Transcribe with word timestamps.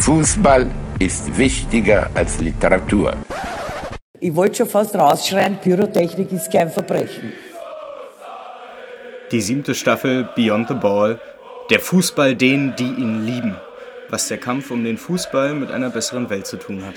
Fußball 0.00 0.70
ist 0.98 1.36
wichtiger 1.36 2.08
als 2.14 2.40
Literatur. 2.40 3.14
Ich 4.18 4.34
wollte 4.34 4.56
schon 4.56 4.68
fast 4.68 4.94
rausschreien, 4.94 5.58
Pyrotechnik 5.60 6.32
ist 6.32 6.50
kein 6.50 6.70
Verbrechen. 6.70 7.34
Die 9.30 9.42
siebte 9.42 9.74
Staffel 9.74 10.26
Beyond 10.34 10.68
the 10.68 10.74
Ball. 10.74 11.20
Der 11.68 11.80
Fußball 11.80 12.34
denen, 12.34 12.74
die 12.76 12.84
ihn 12.88 13.26
lieben. 13.26 13.56
Was 14.08 14.28
der 14.28 14.38
Kampf 14.38 14.70
um 14.70 14.82
den 14.84 14.96
Fußball 14.96 15.52
mit 15.52 15.70
einer 15.70 15.90
besseren 15.90 16.30
Welt 16.30 16.46
zu 16.46 16.56
tun 16.56 16.82
hat. 16.84 16.94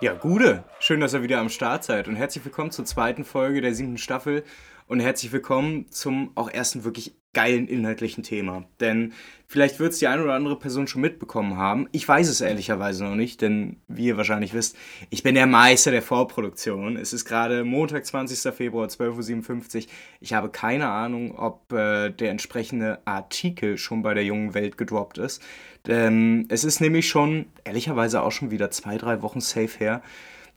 Ja, 0.00 0.14
Gude, 0.14 0.64
schön, 0.80 1.00
dass 1.00 1.12
ihr 1.12 1.22
wieder 1.22 1.38
am 1.38 1.50
Start 1.50 1.84
seid 1.84 2.08
und 2.08 2.16
herzlich 2.16 2.44
willkommen 2.44 2.70
zur 2.70 2.86
zweiten 2.86 3.24
Folge 3.24 3.60
der 3.60 3.74
siebten 3.74 3.98
Staffel 3.98 4.42
und 4.86 5.00
herzlich 5.00 5.32
willkommen 5.32 5.90
zum 5.90 6.30
auch 6.34 6.50
ersten 6.50 6.84
wirklich 6.84 7.14
geilen 7.32 7.66
inhaltlichen 7.66 8.22
Thema. 8.22 8.64
Denn 8.80 9.12
vielleicht 9.46 9.80
wird 9.80 9.92
es 9.92 9.98
die 9.98 10.06
eine 10.06 10.22
oder 10.22 10.34
andere 10.34 10.58
Person 10.58 10.86
schon 10.86 11.02
mitbekommen 11.02 11.56
haben. 11.56 11.88
Ich 11.90 12.06
weiß 12.06 12.28
es 12.28 12.40
ehrlicherweise 12.40 13.04
noch 13.04 13.16
nicht, 13.16 13.42
denn 13.42 13.80
wie 13.88 14.06
ihr 14.06 14.16
wahrscheinlich 14.16 14.54
wisst, 14.54 14.76
ich 15.10 15.22
bin 15.22 15.34
der 15.34 15.46
Meister 15.46 15.90
der 15.90 16.02
Vorproduktion. 16.02 16.96
Es 16.96 17.12
ist 17.12 17.24
gerade 17.24 17.64
Montag, 17.64 18.06
20. 18.06 18.54
Februar, 18.54 18.86
12.57 18.86 19.76
Uhr. 19.76 19.90
Ich 20.20 20.32
habe 20.32 20.48
keine 20.50 20.88
Ahnung, 20.88 21.36
ob 21.36 21.72
äh, 21.72 22.10
der 22.10 22.30
entsprechende 22.30 23.00
Artikel 23.04 23.78
schon 23.78 24.02
bei 24.02 24.14
der 24.14 24.24
jungen 24.24 24.54
Welt 24.54 24.78
gedroppt 24.78 25.18
ist. 25.18 25.42
Denn 25.86 26.46
es 26.48 26.62
ist 26.64 26.80
nämlich 26.80 27.08
schon, 27.08 27.46
ehrlicherweise 27.64 28.22
auch 28.22 28.32
schon 28.32 28.50
wieder 28.50 28.70
zwei, 28.70 28.96
drei 28.96 29.22
Wochen 29.22 29.40
safe 29.40 29.78
her, 29.78 30.02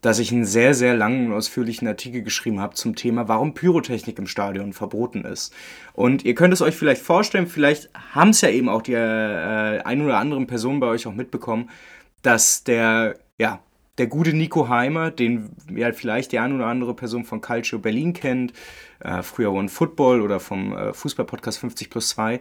dass 0.02 0.20
ich 0.20 0.32
einen 0.32 0.46
sehr, 0.46 0.74
sehr 0.74 0.96
langen 0.96 1.28
und 1.28 1.34
ausführlichen 1.34 1.88
Artikel 1.88 2.22
geschrieben 2.22 2.60
habe 2.60 2.76
zum 2.76 2.96
Thema, 2.96 3.28
warum 3.28 3.54
Pyrotechnik 3.54 4.20
im 4.20 4.28
Stadion 4.28 4.74
verboten 4.74 5.26
ist. 5.26 5.54
Und 5.94 6.24
ihr 6.24 6.36
könnt 6.36 6.54
es 6.54 6.62
euch 6.62 6.76
vielleicht 6.76 7.02
vorstellen, 7.02 7.48
vielleicht 7.48 7.90
haben 8.14 8.30
es 8.30 8.42
ja 8.42 8.50
eben 8.50 8.70
auch 8.70 8.82
die 8.82 8.94
äh, 8.94 9.82
ein 9.82 10.02
oder 10.02 10.18
anderen 10.20 10.48
Personen 10.48 10.80
bei 10.80 10.88
euch 10.88 11.08
auch 11.08 11.14
mitbekommen, 11.14 11.70
dass 12.22 12.64
der, 12.64 13.18
ja, 13.38 13.60
der 13.98 14.08
gute 14.08 14.34
Nico 14.34 14.70
Heimer, 14.70 15.10
den 15.12 15.50
ja 15.74 15.92
vielleicht 15.92 16.32
die 16.32 16.40
eine 16.40 16.56
oder 16.56 16.68
andere 16.68 16.94
Person 16.94 17.26
von 17.26 17.42
Calcio 17.42 17.80
Berlin 17.80 18.14
kennt, 18.14 18.54
äh, 19.00 19.24
früher 19.24 19.52
One 19.52 19.70
Football 19.70 20.22
oder 20.22 20.40
vom 20.40 20.76
äh, 20.76 20.94
Fußballpodcast 20.94 21.60
50 21.60 21.90
plus 21.90 22.10
2, 22.10 22.40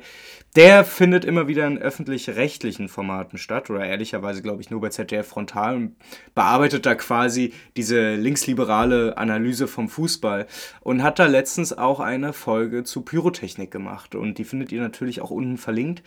der 0.54 0.84
findet 0.84 1.24
immer 1.24 1.48
wieder 1.48 1.66
in 1.66 1.78
öffentlich-rechtlichen 1.78 2.88
Formaten 2.88 3.38
statt 3.38 3.70
oder 3.70 3.86
ehrlicherweise 3.86 4.42
glaube 4.42 4.62
ich 4.62 4.70
nur 4.70 4.80
bei 4.80 4.90
ZDF 4.90 5.26
Frontal 5.26 5.76
und 5.76 5.96
bearbeitet 6.34 6.84
da 6.86 6.94
quasi 6.94 7.52
diese 7.76 8.14
linksliberale 8.16 9.16
Analyse 9.16 9.66
vom 9.66 9.88
Fußball 9.88 10.46
und 10.80 11.02
hat 11.02 11.18
da 11.18 11.26
letztens 11.26 11.76
auch 11.76 12.00
eine 12.00 12.32
Folge 12.32 12.84
zu 12.84 13.02
Pyrotechnik 13.02 13.70
gemacht 13.70 14.14
und 14.14 14.38
die 14.38 14.44
findet 14.44 14.72
ihr 14.72 14.80
natürlich 14.80 15.20
auch 15.20 15.30
unten 15.30 15.56
verlinkt 15.56 16.02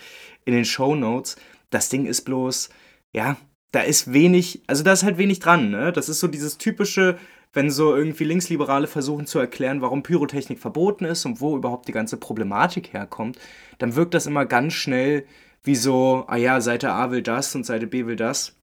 in 0.45 0.53
den 0.53 0.65
Show 0.65 0.95
Notes. 0.95 1.37
Das 1.69 1.89
Ding 1.89 2.05
ist 2.05 2.21
bloß, 2.21 2.69
ja, 3.13 3.37
da 3.71 3.81
ist 3.81 4.13
wenig, 4.13 4.61
also 4.67 4.83
da 4.83 4.93
ist 4.93 5.03
halt 5.03 5.17
wenig 5.17 5.39
dran, 5.39 5.69
ne? 5.69 5.91
Das 5.91 6.09
ist 6.09 6.19
so 6.19 6.27
dieses 6.27 6.57
typische 6.57 7.17
wenn 7.53 7.71
so 7.71 7.95
irgendwie 7.95 8.25
Linksliberale 8.25 8.87
versuchen 8.87 9.25
zu 9.25 9.39
erklären, 9.39 9.81
warum 9.81 10.03
Pyrotechnik 10.03 10.59
verboten 10.59 11.05
ist 11.05 11.25
und 11.25 11.41
wo 11.41 11.55
überhaupt 11.55 11.87
die 11.87 11.93
ganze 11.93 12.17
Problematik 12.17 12.93
herkommt, 12.93 13.39
dann 13.79 13.95
wirkt 13.95 14.13
das 14.13 14.27
immer 14.27 14.45
ganz 14.45 14.73
schnell 14.73 15.25
wie 15.63 15.75
so, 15.75 16.25
ah 16.27 16.37
ja, 16.37 16.61
Seite 16.61 16.91
A 16.91 17.11
will 17.11 17.21
das 17.21 17.55
und 17.55 17.65
Seite 17.65 17.87
B 17.87 18.05
will 18.05 18.15
das. 18.15 18.55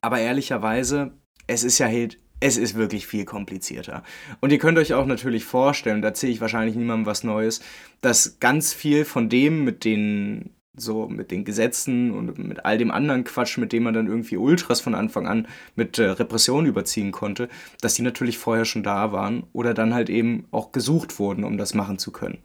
Aber 0.00 0.18
ehrlicherweise, 0.18 1.12
es 1.46 1.64
ist 1.64 1.78
ja 1.78 1.86
halt, 1.86 2.18
es 2.40 2.56
ist 2.56 2.74
wirklich 2.74 3.06
viel 3.06 3.24
komplizierter. 3.24 4.02
Und 4.40 4.52
ihr 4.52 4.58
könnt 4.58 4.76
euch 4.76 4.92
auch 4.92 5.06
natürlich 5.06 5.44
vorstellen, 5.44 6.02
da 6.02 6.08
erzähle 6.08 6.32
ich 6.32 6.40
wahrscheinlich 6.40 6.76
niemandem 6.76 7.06
was 7.06 7.24
Neues, 7.24 7.62
dass 8.00 8.38
ganz 8.40 8.74
viel 8.74 9.04
von 9.04 9.28
dem, 9.28 9.64
mit 9.64 9.84
den 9.84 10.54
so 10.76 11.08
mit 11.08 11.30
den 11.30 11.44
Gesetzen 11.44 12.10
und 12.10 12.38
mit 12.38 12.64
all 12.64 12.78
dem 12.78 12.90
anderen 12.90 13.24
Quatsch, 13.24 13.58
mit 13.58 13.72
dem 13.72 13.84
man 13.84 13.94
dann 13.94 14.06
irgendwie 14.06 14.36
Ultras 14.36 14.80
von 14.80 14.94
Anfang 14.94 15.26
an 15.26 15.46
mit 15.76 15.98
äh, 15.98 16.10
Repression 16.10 16.66
überziehen 16.66 17.12
konnte, 17.12 17.48
dass 17.80 17.94
die 17.94 18.02
natürlich 18.02 18.38
vorher 18.38 18.64
schon 18.64 18.82
da 18.82 19.12
waren 19.12 19.44
oder 19.52 19.74
dann 19.74 19.94
halt 19.94 20.10
eben 20.10 20.46
auch 20.50 20.72
gesucht 20.72 21.18
wurden, 21.18 21.44
um 21.44 21.58
das 21.58 21.74
machen 21.74 21.98
zu 21.98 22.10
können. 22.10 22.38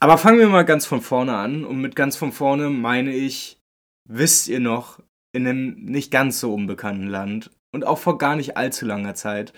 Aber 0.00 0.16
fangen 0.16 0.38
wir 0.38 0.48
mal 0.48 0.64
ganz 0.64 0.86
von 0.86 1.00
vorne 1.00 1.36
an 1.36 1.64
und 1.64 1.80
mit 1.80 1.96
ganz 1.96 2.16
von 2.16 2.32
vorne 2.32 2.70
meine 2.70 3.14
ich, 3.14 3.60
wisst 4.08 4.48
ihr 4.48 4.60
noch, 4.60 5.00
in 5.32 5.46
einem 5.46 5.84
nicht 5.84 6.10
ganz 6.10 6.40
so 6.40 6.54
unbekannten 6.54 7.06
Land 7.06 7.50
und 7.72 7.86
auch 7.86 7.98
vor 7.98 8.16
gar 8.18 8.36
nicht 8.36 8.56
allzu 8.56 8.86
langer 8.86 9.14
Zeit, 9.14 9.52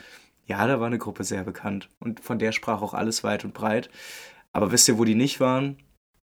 ja, 0.47 0.67
da 0.67 0.81
war 0.81 0.89
eine 0.89 0.99
Gruppe 0.99 1.23
sehr 1.23 1.45
bekannt 1.45 1.89
und 2.01 2.21
von 2.21 2.39
der 2.39 2.53
sprach 2.53 2.83
auch 2.83 2.95
alles 2.95 3.23
weit 3.23 3.45
und 3.45 3.55
breit. 3.55 3.89
Aber 4.53 4.73
wisst 4.73 4.89
ihr, 4.89 4.99
wo 4.99 5.05
die 5.05 5.15
nicht 5.15 5.39
waren? 5.39 5.77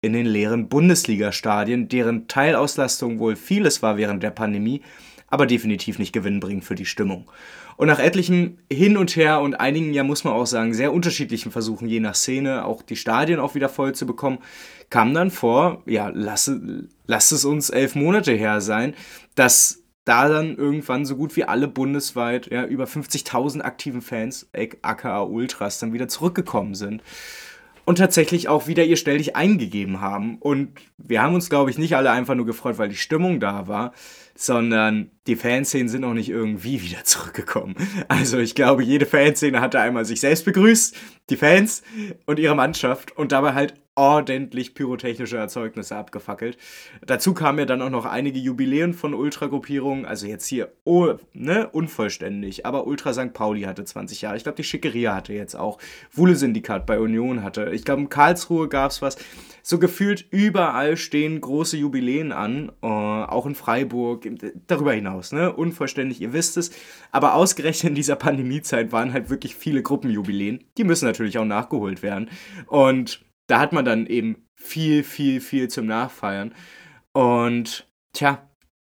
In 0.00 0.12
den 0.12 0.26
leeren 0.26 0.68
Bundesliga-Stadien, 0.68 1.88
deren 1.88 2.28
Teilauslastung 2.28 3.18
wohl 3.18 3.36
vieles 3.36 3.82
war 3.82 3.96
während 3.96 4.22
der 4.22 4.30
Pandemie, 4.30 4.82
aber 5.26 5.46
definitiv 5.46 5.98
nicht 5.98 6.12
gewinnbringend 6.12 6.64
für 6.64 6.74
die 6.74 6.86
Stimmung. 6.86 7.30
Und 7.76 7.88
nach 7.88 7.98
etlichem 7.98 8.58
Hin 8.72 8.96
und 8.96 9.14
Her 9.16 9.40
und 9.40 9.54
einigen, 9.54 9.92
ja 9.92 10.04
muss 10.04 10.24
man 10.24 10.34
auch 10.34 10.46
sagen, 10.46 10.72
sehr 10.74 10.92
unterschiedlichen 10.92 11.52
Versuchen, 11.52 11.88
je 11.88 12.00
nach 12.00 12.14
Szene, 12.14 12.64
auch 12.64 12.82
die 12.82 12.96
Stadien 12.96 13.40
auch 13.40 13.54
wieder 13.54 13.68
voll 13.68 13.94
zu 13.94 14.06
bekommen, 14.06 14.38
kam 14.90 15.14
dann 15.14 15.30
vor, 15.30 15.82
ja, 15.86 16.10
lass, 16.12 16.50
lass 17.06 17.30
es 17.30 17.44
uns 17.44 17.70
elf 17.70 17.94
Monate 17.94 18.32
her 18.32 18.60
sein, 18.60 18.94
dass 19.34 19.82
da 20.04 20.28
dann 20.28 20.56
irgendwann 20.56 21.04
so 21.04 21.16
gut 21.16 21.36
wie 21.36 21.44
alle 21.44 21.68
bundesweit, 21.68 22.50
ja, 22.50 22.64
über 22.64 22.84
50.000 22.84 23.60
aktiven 23.60 24.00
Fans, 24.00 24.48
aka 24.82 25.22
Ultras, 25.22 25.78
dann 25.78 25.92
wieder 25.92 26.08
zurückgekommen 26.08 26.74
sind 26.74 27.02
und 27.88 27.96
tatsächlich 27.96 28.48
auch 28.48 28.66
wieder 28.66 28.84
ihr 28.84 28.98
Stell 28.98 29.16
dich 29.16 29.34
eingegeben 29.34 30.02
haben. 30.02 30.36
Und 30.40 30.78
wir 30.98 31.22
haben 31.22 31.34
uns, 31.34 31.48
glaube 31.48 31.70
ich, 31.70 31.78
nicht 31.78 31.96
alle 31.96 32.10
einfach 32.10 32.34
nur 32.34 32.44
gefreut, 32.44 32.76
weil 32.76 32.90
die 32.90 32.96
Stimmung 32.96 33.40
da 33.40 33.66
war, 33.66 33.92
sondern 34.34 35.10
die 35.28 35.36
Fanszenen 35.36 35.88
sind 35.88 36.04
auch 36.04 36.14
nicht 36.14 36.30
irgendwie 36.30 36.82
wieder 36.82 37.04
zurückgekommen. 37.04 37.76
Also 38.08 38.38
ich 38.38 38.54
glaube, 38.54 38.82
jede 38.82 39.06
Fanszene 39.06 39.60
hatte 39.60 39.78
einmal 39.78 40.04
sich 40.04 40.20
selbst 40.20 40.44
begrüßt, 40.44 40.96
die 41.30 41.36
Fans 41.36 41.82
und 42.26 42.38
ihre 42.38 42.56
Mannschaft 42.56 43.16
und 43.16 43.30
dabei 43.32 43.52
halt 43.52 43.74
ordentlich 43.98 44.74
pyrotechnische 44.74 45.36
Erzeugnisse 45.36 45.96
abgefackelt. 45.96 46.56
Dazu 47.04 47.34
kamen 47.34 47.58
ja 47.58 47.64
dann 47.64 47.82
auch 47.82 47.90
noch 47.90 48.04
einige 48.04 48.38
Jubiläen 48.38 48.94
von 48.94 49.12
Ultragruppierungen, 49.12 50.06
also 50.06 50.28
jetzt 50.28 50.46
hier 50.46 50.72
oh, 50.84 51.14
ne, 51.32 51.68
unvollständig, 51.68 52.64
aber 52.64 52.86
Ultra 52.86 53.12
St. 53.12 53.32
Pauli 53.32 53.62
hatte 53.62 53.84
20 53.84 54.22
Jahre. 54.22 54.36
Ich 54.36 54.44
glaube, 54.44 54.54
die 54.54 54.62
Schickeria 54.62 55.16
hatte 55.16 55.32
jetzt 55.32 55.56
auch. 55.56 55.78
Wule 56.12 56.36
Syndikat 56.36 56.86
bei 56.86 57.00
Union 57.00 57.42
hatte. 57.42 57.70
Ich 57.72 57.84
glaube, 57.84 58.02
in 58.02 58.08
Karlsruhe 58.08 58.68
gab 58.68 58.92
es 58.92 59.02
was. 59.02 59.16
So 59.64 59.80
gefühlt 59.80 60.24
überall 60.30 60.96
stehen 60.96 61.40
große 61.40 61.76
Jubiläen 61.76 62.30
an, 62.30 62.70
äh, 62.80 62.86
auch 62.86 63.46
in 63.46 63.56
Freiburg, 63.56 64.28
darüber 64.68 64.92
hinaus, 64.92 65.17
ne? 65.32 65.52
Unvollständig, 65.52 66.20
ihr 66.20 66.32
wisst 66.32 66.56
es. 66.56 66.70
Aber 67.10 67.34
ausgerechnet 67.34 67.90
in 67.90 67.94
dieser 67.94 68.16
Pandemiezeit 68.16 68.92
waren 68.92 69.12
halt 69.12 69.30
wirklich 69.30 69.54
viele 69.54 69.82
Gruppenjubiläen. 69.82 70.64
Die 70.76 70.84
müssen 70.84 71.06
natürlich 71.06 71.38
auch 71.38 71.44
nachgeholt 71.44 72.02
werden. 72.02 72.30
Und 72.66 73.24
da 73.46 73.60
hat 73.60 73.72
man 73.72 73.84
dann 73.84 74.06
eben 74.06 74.46
viel, 74.54 75.04
viel, 75.04 75.40
viel 75.40 75.68
zum 75.68 75.86
Nachfeiern. 75.86 76.54
Und 77.12 77.88
tja, 78.12 78.48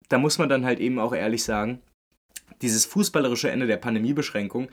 da 0.08 0.18
muss 0.18 0.38
man 0.38 0.48
dann 0.48 0.64
halt 0.64 0.80
eben 0.80 0.98
auch 0.98 1.14
ehrlich 1.14 1.44
sagen, 1.44 1.80
dieses 2.62 2.84
fußballerische 2.86 3.50
Ende 3.50 3.66
der 3.66 3.76
Pandemiebeschränkung, 3.76 4.68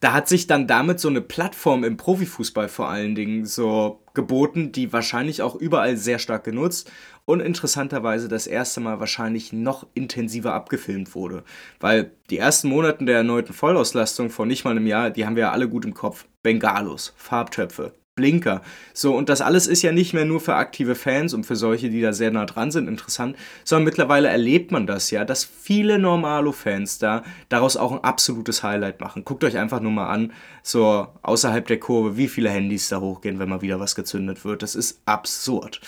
da 0.00 0.12
hat 0.12 0.28
sich 0.28 0.46
dann 0.46 0.66
damit 0.66 1.00
so 1.00 1.08
eine 1.08 1.20
Plattform 1.20 1.84
im 1.84 1.96
Profifußball 1.96 2.68
vor 2.68 2.88
allen 2.88 3.14
Dingen 3.14 3.46
so 3.46 4.02
geboten, 4.12 4.72
die 4.72 4.92
wahrscheinlich 4.92 5.40
auch 5.40 5.54
überall 5.54 5.96
sehr 5.96 6.18
stark 6.18 6.44
genutzt 6.44 6.90
und 7.26 7.40
interessanterweise 7.40 8.28
das 8.28 8.46
erste 8.46 8.80
Mal 8.80 9.00
wahrscheinlich 9.00 9.52
noch 9.52 9.86
intensiver 9.94 10.52
abgefilmt 10.52 11.14
wurde. 11.14 11.42
Weil 11.80 12.12
die 12.30 12.38
ersten 12.38 12.68
Monate 12.68 13.04
der 13.04 13.18
erneuten 13.18 13.52
Vollauslastung 13.52 14.30
vor 14.30 14.46
nicht 14.46 14.64
mal 14.64 14.72
einem 14.72 14.86
Jahr, 14.86 15.10
die 15.10 15.24
haben 15.26 15.36
wir 15.36 15.44
ja 15.44 15.52
alle 15.52 15.68
gut 15.68 15.84
im 15.84 15.94
Kopf. 15.94 16.26
Bengalos, 16.42 17.14
Farbtöpfe, 17.16 17.94
Blinker. 18.14 18.62
So, 18.92 19.16
und 19.16 19.28
das 19.28 19.40
alles 19.40 19.66
ist 19.66 19.82
ja 19.82 19.90
nicht 19.90 20.12
mehr 20.12 20.24
nur 20.24 20.40
für 20.40 20.54
aktive 20.54 20.94
Fans 20.94 21.34
und 21.34 21.44
für 21.44 21.56
solche, 21.56 21.90
die 21.90 22.00
da 22.00 22.12
sehr 22.12 22.30
nah 22.30 22.44
dran 22.44 22.70
sind, 22.70 22.86
interessant, 22.86 23.36
sondern 23.64 23.84
mittlerweile 23.84 24.28
erlebt 24.28 24.70
man 24.70 24.86
das 24.86 25.10
ja, 25.10 25.24
dass 25.24 25.44
viele 25.44 25.98
Normalo-Fans 25.98 26.98
da 26.98 27.24
daraus 27.48 27.76
auch 27.76 27.92
ein 27.92 28.04
absolutes 28.04 28.62
Highlight 28.62 29.00
machen. 29.00 29.24
Guckt 29.24 29.42
euch 29.42 29.56
einfach 29.58 29.80
nur 29.80 29.92
mal 29.92 30.08
an, 30.08 30.32
so 30.62 31.08
außerhalb 31.22 31.66
der 31.66 31.80
Kurve, 31.80 32.16
wie 32.16 32.28
viele 32.28 32.50
Handys 32.50 32.88
da 32.88 33.00
hochgehen, 33.00 33.38
wenn 33.38 33.48
mal 33.48 33.62
wieder 33.62 33.80
was 33.80 33.94
gezündet 33.94 34.44
wird. 34.44 34.62
Das 34.62 34.74
ist 34.74 35.00
absurd. 35.06 35.80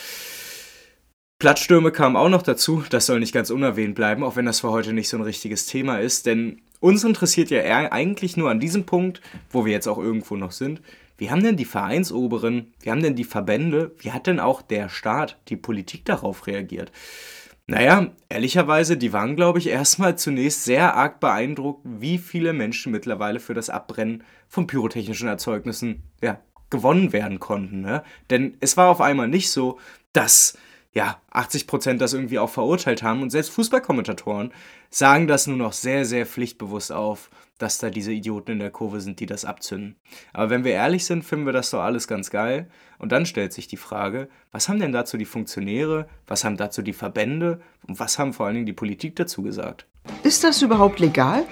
Platzstürme 1.38 1.92
kamen 1.92 2.16
auch 2.16 2.30
noch 2.30 2.42
dazu, 2.42 2.82
das 2.88 3.06
soll 3.06 3.20
nicht 3.20 3.34
ganz 3.34 3.50
unerwähnt 3.50 3.94
bleiben, 3.94 4.24
auch 4.24 4.36
wenn 4.36 4.46
das 4.46 4.60
für 4.60 4.70
heute 4.70 4.94
nicht 4.94 5.10
so 5.10 5.18
ein 5.18 5.22
richtiges 5.22 5.66
Thema 5.66 5.98
ist, 6.00 6.24
denn 6.24 6.62
uns 6.80 7.04
interessiert 7.04 7.50
ja 7.50 7.62
eigentlich 7.92 8.38
nur 8.38 8.50
an 8.50 8.60
diesem 8.60 8.86
Punkt, 8.86 9.20
wo 9.50 9.66
wir 9.66 9.72
jetzt 9.72 9.86
auch 9.86 9.98
irgendwo 9.98 10.36
noch 10.36 10.52
sind, 10.52 10.80
wie 11.18 11.30
haben 11.30 11.42
denn 11.42 11.56
die 11.56 11.66
Vereinsoberen, 11.66 12.72
wie 12.80 12.90
haben 12.90 13.02
denn 13.02 13.16
die 13.16 13.24
Verbände, 13.24 13.92
wie 13.98 14.12
hat 14.12 14.26
denn 14.26 14.40
auch 14.40 14.62
der 14.62 14.88
Staat, 14.88 15.38
die 15.48 15.56
Politik 15.56 16.04
darauf 16.06 16.46
reagiert? 16.46 16.90
Naja, 17.66 18.12
ehrlicherweise, 18.28 18.96
die 18.96 19.12
waren, 19.12 19.34
glaube 19.34 19.58
ich, 19.58 19.68
erstmal 19.68 20.16
zunächst 20.16 20.64
sehr 20.64 20.94
arg 20.94 21.18
beeindruckt, 21.20 21.80
wie 21.84 22.16
viele 22.18 22.52
Menschen 22.52 22.92
mittlerweile 22.92 23.40
für 23.40 23.54
das 23.54 23.70
Abbrennen 23.70 24.22
von 24.48 24.66
pyrotechnischen 24.66 25.28
Erzeugnissen 25.28 26.02
ja, 26.22 26.38
gewonnen 26.70 27.12
werden 27.12 27.40
konnten. 27.40 27.80
Ne? 27.80 28.04
Denn 28.30 28.56
es 28.60 28.76
war 28.76 28.88
auf 28.88 29.00
einmal 29.00 29.26
nicht 29.26 29.50
so, 29.50 29.80
dass 30.12 30.56
ja, 30.96 31.20
80 31.30 31.66
Prozent 31.66 32.00
das 32.00 32.14
irgendwie 32.14 32.38
auch 32.38 32.48
verurteilt 32.48 33.02
haben 33.02 33.20
und 33.20 33.28
selbst 33.28 33.50
Fußballkommentatoren 33.50 34.50
sagen 34.88 35.26
das 35.26 35.46
nur 35.46 35.58
noch 35.58 35.74
sehr, 35.74 36.06
sehr 36.06 36.24
pflichtbewusst 36.24 36.90
auf, 36.90 37.28
dass 37.58 37.76
da 37.76 37.90
diese 37.90 38.12
Idioten 38.12 38.52
in 38.52 38.60
der 38.60 38.70
Kurve 38.70 39.02
sind, 39.02 39.20
die 39.20 39.26
das 39.26 39.44
abzünden. 39.44 39.96
Aber 40.32 40.48
wenn 40.48 40.64
wir 40.64 40.72
ehrlich 40.72 41.04
sind, 41.04 41.22
finden 41.22 41.44
wir 41.44 41.52
das 41.52 41.68
doch 41.68 41.80
alles 41.80 42.08
ganz 42.08 42.30
geil. 42.30 42.70
Und 42.98 43.12
dann 43.12 43.26
stellt 43.26 43.52
sich 43.52 43.68
die 43.68 43.76
Frage, 43.76 44.30
was 44.52 44.70
haben 44.70 44.80
denn 44.80 44.92
dazu 44.92 45.18
die 45.18 45.26
Funktionäre, 45.26 46.08
was 46.26 46.44
haben 46.44 46.56
dazu 46.56 46.80
die 46.80 46.94
Verbände 46.94 47.60
und 47.86 48.00
was 48.00 48.18
haben 48.18 48.32
vor 48.32 48.46
allen 48.46 48.54
Dingen 48.54 48.66
die 48.66 48.72
Politik 48.72 49.16
dazu 49.16 49.42
gesagt? 49.42 49.84
Ist 50.22 50.44
das 50.44 50.62
überhaupt 50.62 50.98
legal? 50.98 51.44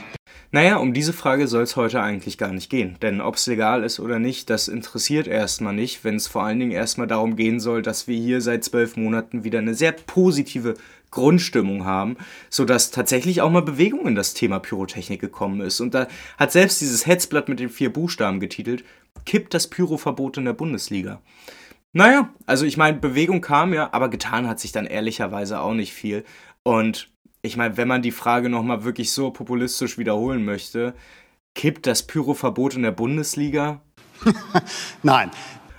Naja, 0.55 0.77
um 0.77 0.95
diese 0.95 1.13
Frage 1.13 1.49
soll 1.49 1.65
es 1.65 1.75
heute 1.75 2.01
eigentlich 2.01 2.39
gar 2.39 2.53
nicht 2.53 2.71
gehen. 2.71 2.97
Denn 3.03 3.21
ob 3.21 3.35
es 3.35 3.49
legal 3.49 3.83
ist 3.83 3.99
oder 3.99 4.21
nicht, 4.21 4.49
das 4.51 4.69
interessiert 4.69 5.27
erstmal 5.27 5.75
nicht, 5.75 6.05
wenn 6.05 6.15
es 6.15 6.29
vor 6.29 6.45
allen 6.45 6.61
Dingen 6.61 6.71
erstmal 6.71 7.09
darum 7.09 7.35
gehen 7.35 7.59
soll, 7.59 7.83
dass 7.83 8.07
wir 8.07 8.17
hier 8.17 8.41
seit 8.41 8.63
zwölf 8.63 8.97
Monaten 8.97 9.43
wieder 9.43 9.59
eine 9.59 9.75
sehr 9.75 9.91
positive 9.91 10.75
Grundstimmung 11.11 11.85
haben, 11.85 12.19
sodass 12.51 12.93
tatsächlich 12.93 13.41
auch 13.41 13.51
mal 13.51 13.63
Bewegung 13.63 14.07
in 14.07 14.15
das 14.15 14.33
Thema 14.33 14.61
Pyrotechnik 14.61 15.21
gekommen 15.21 15.61
ist. 15.61 15.81
Und 15.81 15.93
da 15.93 16.07
hat 16.39 16.53
selbst 16.53 16.81
dieses 16.81 17.05
Hetzblatt 17.05 17.49
mit 17.49 17.59
den 17.59 17.69
vier 17.69 17.93
Buchstaben 17.93 18.39
getitelt, 18.39 18.85
kippt 19.25 19.55
das 19.55 19.67
Pyroverbot 19.67 20.37
in 20.37 20.45
der 20.45 20.53
Bundesliga. 20.53 21.21
Naja, 21.93 22.33
also 22.47 22.65
ich 22.65 22.77
meine, 22.77 22.99
Bewegung 22.99 23.41
kam 23.41 23.75
ja, 23.75 23.89
aber 23.93 24.09
getan 24.09 24.47
hat 24.47 24.61
sich 24.61 24.71
dann 24.71 24.87
ehrlicherweise 24.87 25.59
auch 25.59 25.75
nicht 25.75 25.95
viel. 25.95 26.23
Und 26.63 27.09
ich 27.45 27.59
meine, 27.59 27.77
wenn 27.77 27.89
man 27.89 28.01
die 28.01 28.11
Frage 28.11 28.49
nochmal 28.49 28.85
wirklich 28.85 29.13
so 29.13 29.31
populistisch 29.31 29.99
wiederholen 29.99 30.47
möchte, 30.47 30.95
kippt 31.55 31.87
das 31.87 32.07
Pyroverbot 32.07 32.75
in 32.75 32.83
der 32.83 32.91
Bundesliga? 32.91 33.83
Nein. 35.03 35.31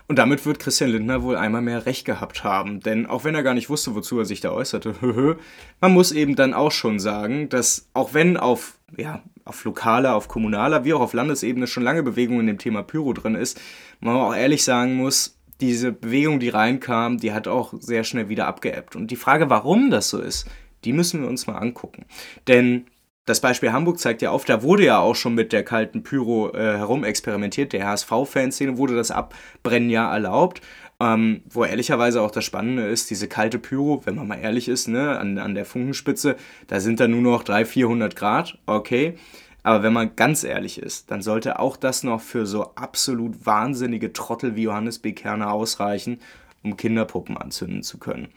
Und 0.07 0.19
damit 0.19 0.45
wird 0.45 0.59
Christian 0.59 0.91
Lindner 0.91 1.23
wohl 1.23 1.35
einmal 1.35 1.63
mehr 1.63 1.87
recht 1.87 2.05
gehabt 2.05 2.43
haben, 2.43 2.81
denn 2.81 3.07
auch 3.07 3.23
wenn 3.23 3.33
er 3.33 3.41
gar 3.41 3.55
nicht 3.55 3.71
wusste, 3.71 3.95
wozu 3.95 4.19
er 4.19 4.25
sich 4.25 4.41
da 4.41 4.51
äußerte, 4.51 4.93
man 5.81 5.91
muss 5.91 6.11
eben 6.11 6.35
dann 6.35 6.53
auch 6.53 6.71
schon 6.71 6.99
sagen, 6.99 7.49
dass 7.49 7.89
auch 7.93 8.13
wenn 8.13 8.37
auf, 8.37 8.77
ja, 8.95 9.23
auf 9.43 9.63
lokaler, 9.63 10.15
auf 10.15 10.27
kommunaler, 10.27 10.85
wie 10.85 10.93
auch 10.93 11.01
auf 11.01 11.13
Landesebene 11.13 11.65
schon 11.65 11.81
lange 11.81 12.03
Bewegung 12.03 12.39
in 12.39 12.45
dem 12.45 12.59
Thema 12.59 12.83
Pyro 12.83 13.13
drin 13.13 13.33
ist, 13.33 13.59
man 14.01 14.15
auch 14.15 14.35
ehrlich 14.35 14.63
sagen 14.63 14.97
muss, 14.97 15.39
diese 15.61 15.91
Bewegung, 15.91 16.39
die 16.39 16.49
reinkam, 16.49 17.17
die 17.17 17.33
hat 17.33 17.47
auch 17.47 17.73
sehr 17.79 18.03
schnell 18.03 18.29
wieder 18.29 18.45
abgeebbt. 18.45 18.95
Und 18.95 19.09
die 19.09 19.15
Frage, 19.15 19.49
warum 19.49 19.89
das 19.89 20.09
so 20.09 20.19
ist, 20.19 20.47
die 20.85 20.93
müssen 20.93 21.21
wir 21.21 21.27
uns 21.27 21.47
mal 21.47 21.57
angucken. 21.57 22.05
Denn 22.47 22.85
das 23.25 23.39
Beispiel 23.39 23.73
Hamburg 23.73 23.99
zeigt 23.99 24.21
ja 24.21 24.29
auf, 24.29 24.45
da 24.45 24.61
wurde 24.61 24.85
ja 24.85 24.99
auch 24.99 25.15
schon 25.15 25.33
mit 25.33 25.51
der 25.51 25.63
kalten 25.63 26.03
Pyro 26.03 26.53
äh, 26.53 26.77
herumexperimentiert. 26.77 27.73
Der 27.73 27.87
HSV-Fanszene 27.87 28.77
wurde 28.77 28.95
das 28.95 29.09
Abbrennen 29.09 29.89
ja 29.89 30.11
erlaubt. 30.13 30.61
Ähm, 30.97 31.41
wo 31.49 31.65
ehrlicherweise 31.65 32.21
auch 32.21 32.31
das 32.31 32.45
Spannende 32.45 32.87
ist, 32.87 33.09
diese 33.09 33.27
kalte 33.27 33.59
Pyro, 33.59 34.01
wenn 34.05 34.15
man 34.15 34.29
mal 34.29 34.39
ehrlich 34.39 34.69
ist, 34.69 34.87
ne, 34.87 35.19
an, 35.19 35.37
an 35.39 35.53
der 35.53 35.65
Funkenspitze, 35.65 36.37
da 36.67 36.79
sind 36.79 37.01
dann 37.01 37.11
nur 37.11 37.21
noch 37.21 37.43
300, 37.43 37.67
400 37.67 38.15
Grad, 38.15 38.57
okay. 38.65 39.17
Aber 39.61 39.83
wenn 39.83 39.91
man 39.91 40.15
ganz 40.15 40.45
ehrlich 40.45 40.79
ist, 40.79 41.11
dann 41.11 41.21
sollte 41.21 41.59
auch 41.59 41.75
das 41.75 42.03
noch 42.03 42.21
für 42.21 42.45
so 42.45 42.75
absolut 42.75 43.45
wahnsinnige 43.45 44.13
Trottel 44.13 44.55
wie 44.55 44.63
Johannes 44.63 44.99
B. 44.99 45.11
Kerner 45.11 45.51
ausreichen, 45.51 46.19
um 46.63 46.77
Kinderpuppen 46.77 47.35
anzünden 47.35 47.83
zu 47.83 47.97
können. 47.97 48.29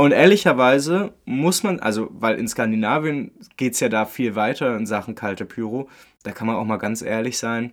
Und 0.00 0.12
ehrlicherweise 0.12 1.12
muss 1.24 1.64
man, 1.64 1.80
also, 1.80 2.08
weil 2.12 2.38
in 2.38 2.46
Skandinavien 2.46 3.32
geht 3.56 3.72
es 3.74 3.80
ja 3.80 3.88
da 3.88 4.06
viel 4.06 4.36
weiter 4.36 4.76
in 4.76 4.86
Sachen 4.86 5.16
kalte 5.16 5.44
Pyro, 5.44 5.88
da 6.22 6.30
kann 6.30 6.46
man 6.46 6.54
auch 6.54 6.64
mal 6.64 6.76
ganz 6.76 7.02
ehrlich 7.02 7.36
sein. 7.36 7.72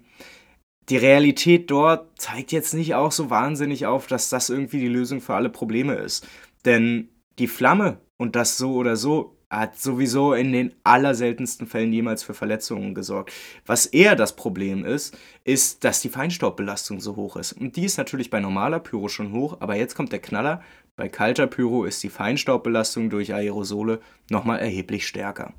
Die 0.90 0.98
Realität 0.98 1.70
dort 1.70 2.20
zeigt 2.20 2.52
jetzt 2.52 2.74
nicht 2.74 2.96
auch 2.96 3.12
so 3.12 3.30
wahnsinnig 3.30 3.86
auf, 3.86 4.08
dass 4.08 4.30
das 4.30 4.50
irgendwie 4.50 4.80
die 4.80 4.88
Lösung 4.88 5.22
für 5.22 5.36
alle 5.36 5.50
Probleme 5.50 5.94
ist. 5.94 6.28
Denn 6.66 7.10
die 7.38 7.48
Flamme 7.48 8.00
und 8.18 8.36
das 8.36 8.58
so 8.58 8.74
oder 8.74 8.96
so 8.96 9.38
hat 9.60 9.80
sowieso 9.80 10.34
in 10.34 10.52
den 10.52 10.74
allerseltensten 10.84 11.68
Fällen 11.68 11.94
jemals 11.94 12.24
für 12.24 12.34
Verletzungen 12.34 12.94
gesorgt. 12.94 13.32
Was 13.66 13.86
eher 13.86 14.16
das 14.16 14.36
Problem 14.36 14.86
ist, 14.86 15.18
ist, 15.44 15.84
dass 15.84 16.02
die 16.02 16.10
Feinstaubbelastung 16.10 17.00
so 17.00 17.16
hoch 17.16 17.36
ist. 17.38 17.54
Und 17.54 17.76
die 17.76 17.86
ist 17.86 17.98
natürlich 17.98 18.30
bei 18.30 18.40
normaler 18.40 18.80
Pyro 18.80 19.08
schon 19.08 19.32
hoch, 19.32 19.58
aber 19.60 19.76
jetzt 19.76 19.96
kommt 19.96 20.12
der 20.12 20.20
Knaller. 20.20 20.62
Bei 20.96 21.10
kalter 21.10 21.48
Pyro 21.48 21.84
ist 21.84 22.02
die 22.04 22.10
Feinstaubbelastung 22.10 23.10
durch 23.10 23.34
Aerosole 23.34 24.00
nochmal 24.30 24.60
erheblich 24.60 25.08
stärker. 25.08 25.54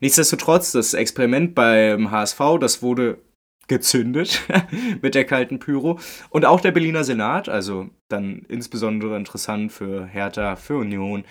Nichtsdestotrotz, 0.00 0.72
das 0.72 0.94
Experiment 0.94 1.54
beim 1.54 2.10
HSV, 2.10 2.40
das 2.60 2.82
wurde 2.82 3.18
gezündet 3.68 4.42
mit 5.02 5.14
der 5.14 5.24
kalten 5.24 5.58
Pyro. 5.58 5.98
Und 6.30 6.44
auch 6.44 6.60
der 6.60 6.72
Berliner 6.72 7.04
Senat, 7.04 7.48
also 7.48 7.88
dann 8.08 8.44
insbesondere 8.48 9.16
interessant 9.16 9.72
für 9.72 10.04
Hertha, 10.06 10.56
für 10.56 10.76
Union, 10.76 11.24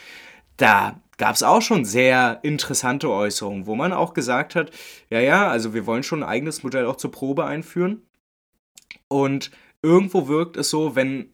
da 0.61 1.01
gab 1.17 1.35
es 1.35 1.43
auch 1.43 1.61
schon 1.61 1.85
sehr 1.85 2.39
interessante 2.43 3.09
Äußerungen, 3.09 3.67
wo 3.67 3.75
man 3.75 3.93
auch 3.93 4.13
gesagt 4.13 4.55
hat, 4.55 4.71
ja, 5.09 5.19
ja, 5.19 5.49
also 5.49 5.73
wir 5.73 5.85
wollen 5.85 6.03
schon 6.03 6.23
ein 6.23 6.29
eigenes 6.29 6.63
Modell 6.63 6.85
auch 6.85 6.95
zur 6.95 7.11
Probe 7.11 7.45
einführen. 7.45 8.01
Und 9.07 9.51
irgendwo 9.81 10.27
wirkt 10.27 10.57
es 10.57 10.69
so, 10.69 10.95
wenn 10.95 11.33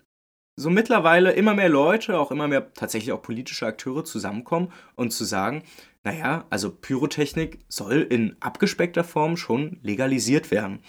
so 0.56 0.70
mittlerweile 0.70 1.32
immer 1.34 1.54
mehr 1.54 1.70
Leute, 1.70 2.20
auch 2.20 2.32
immer 2.32 2.48
mehr 2.48 2.74
tatsächlich 2.74 3.12
auch 3.12 3.22
politische 3.22 3.68
Akteure 3.68 4.04
zusammenkommen 4.04 4.74
und 4.96 5.12
zu 5.12 5.24
sagen, 5.24 5.64
naja, 6.04 6.46
also 6.50 6.72
Pyrotechnik 6.72 7.60
soll 7.68 8.02
in 8.02 8.36
abgespeckter 8.40 9.04
Form 9.04 9.38
schon 9.38 9.78
legalisiert 9.84 10.52
werden. 10.52 10.80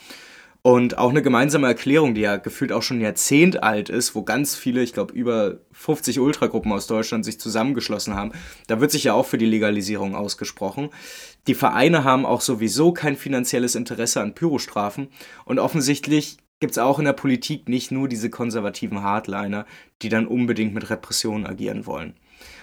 Und 0.63 0.99
auch 0.99 1.11
eine 1.11 1.23
gemeinsame 1.23 1.69
Erklärung, 1.69 2.15
die 2.15 2.23
ja 2.23 2.37
gefühlt 2.37 2.73
auch 2.73 2.83
schon 2.83 2.99
ein 2.99 3.03
Jahrzehnt 3.03 3.63
alt 3.63 3.89
ist, 3.89 4.15
wo 4.15 4.23
ganz 4.23 4.57
viele, 4.57 4.83
ich 4.83 4.93
glaube 4.93 5.15
über 5.15 5.61
50 5.73 6.19
Ultragruppen 6.19 6.73
aus 6.73 6.87
Deutschland 6.87 7.25
sich 7.25 7.39
zusammengeschlossen 7.39 8.15
haben. 8.15 8.33
Da 8.67 8.81
wird 8.81 8.91
sich 8.91 9.05
ja 9.05 9.15
auch 9.15 9.27
für 9.27 9.39
die 9.39 9.47
Legalisierung 9.47 10.15
ausgesprochen. 10.15 10.91
Die 11.47 11.55
Vereine 11.55 12.05
haben 12.05 12.27
auch 12.27 12.41
sowieso 12.41 12.93
kein 12.93 13.17
finanzielles 13.17 13.77
Interesse 13.77 14.21
an 14.21 14.35
Pyrostrafen 14.35 15.09
und 15.45 15.59
offensichtlich 15.59 16.39
gibt 16.61 16.73
es 16.73 16.79
auch 16.79 16.99
in 16.99 17.05
der 17.05 17.13
Politik 17.13 17.69
nicht 17.69 17.93
nur 17.93 18.09
diese 18.09 18.31
konservativen 18.31 19.03
Hardliner, 19.03 19.65
die 20.03 20.09
dann 20.09 20.27
unbedingt 20.27 20.75
mit 20.75 20.91
Repressionen 20.91 21.47
agieren 21.47 21.87
wollen. 21.87 22.15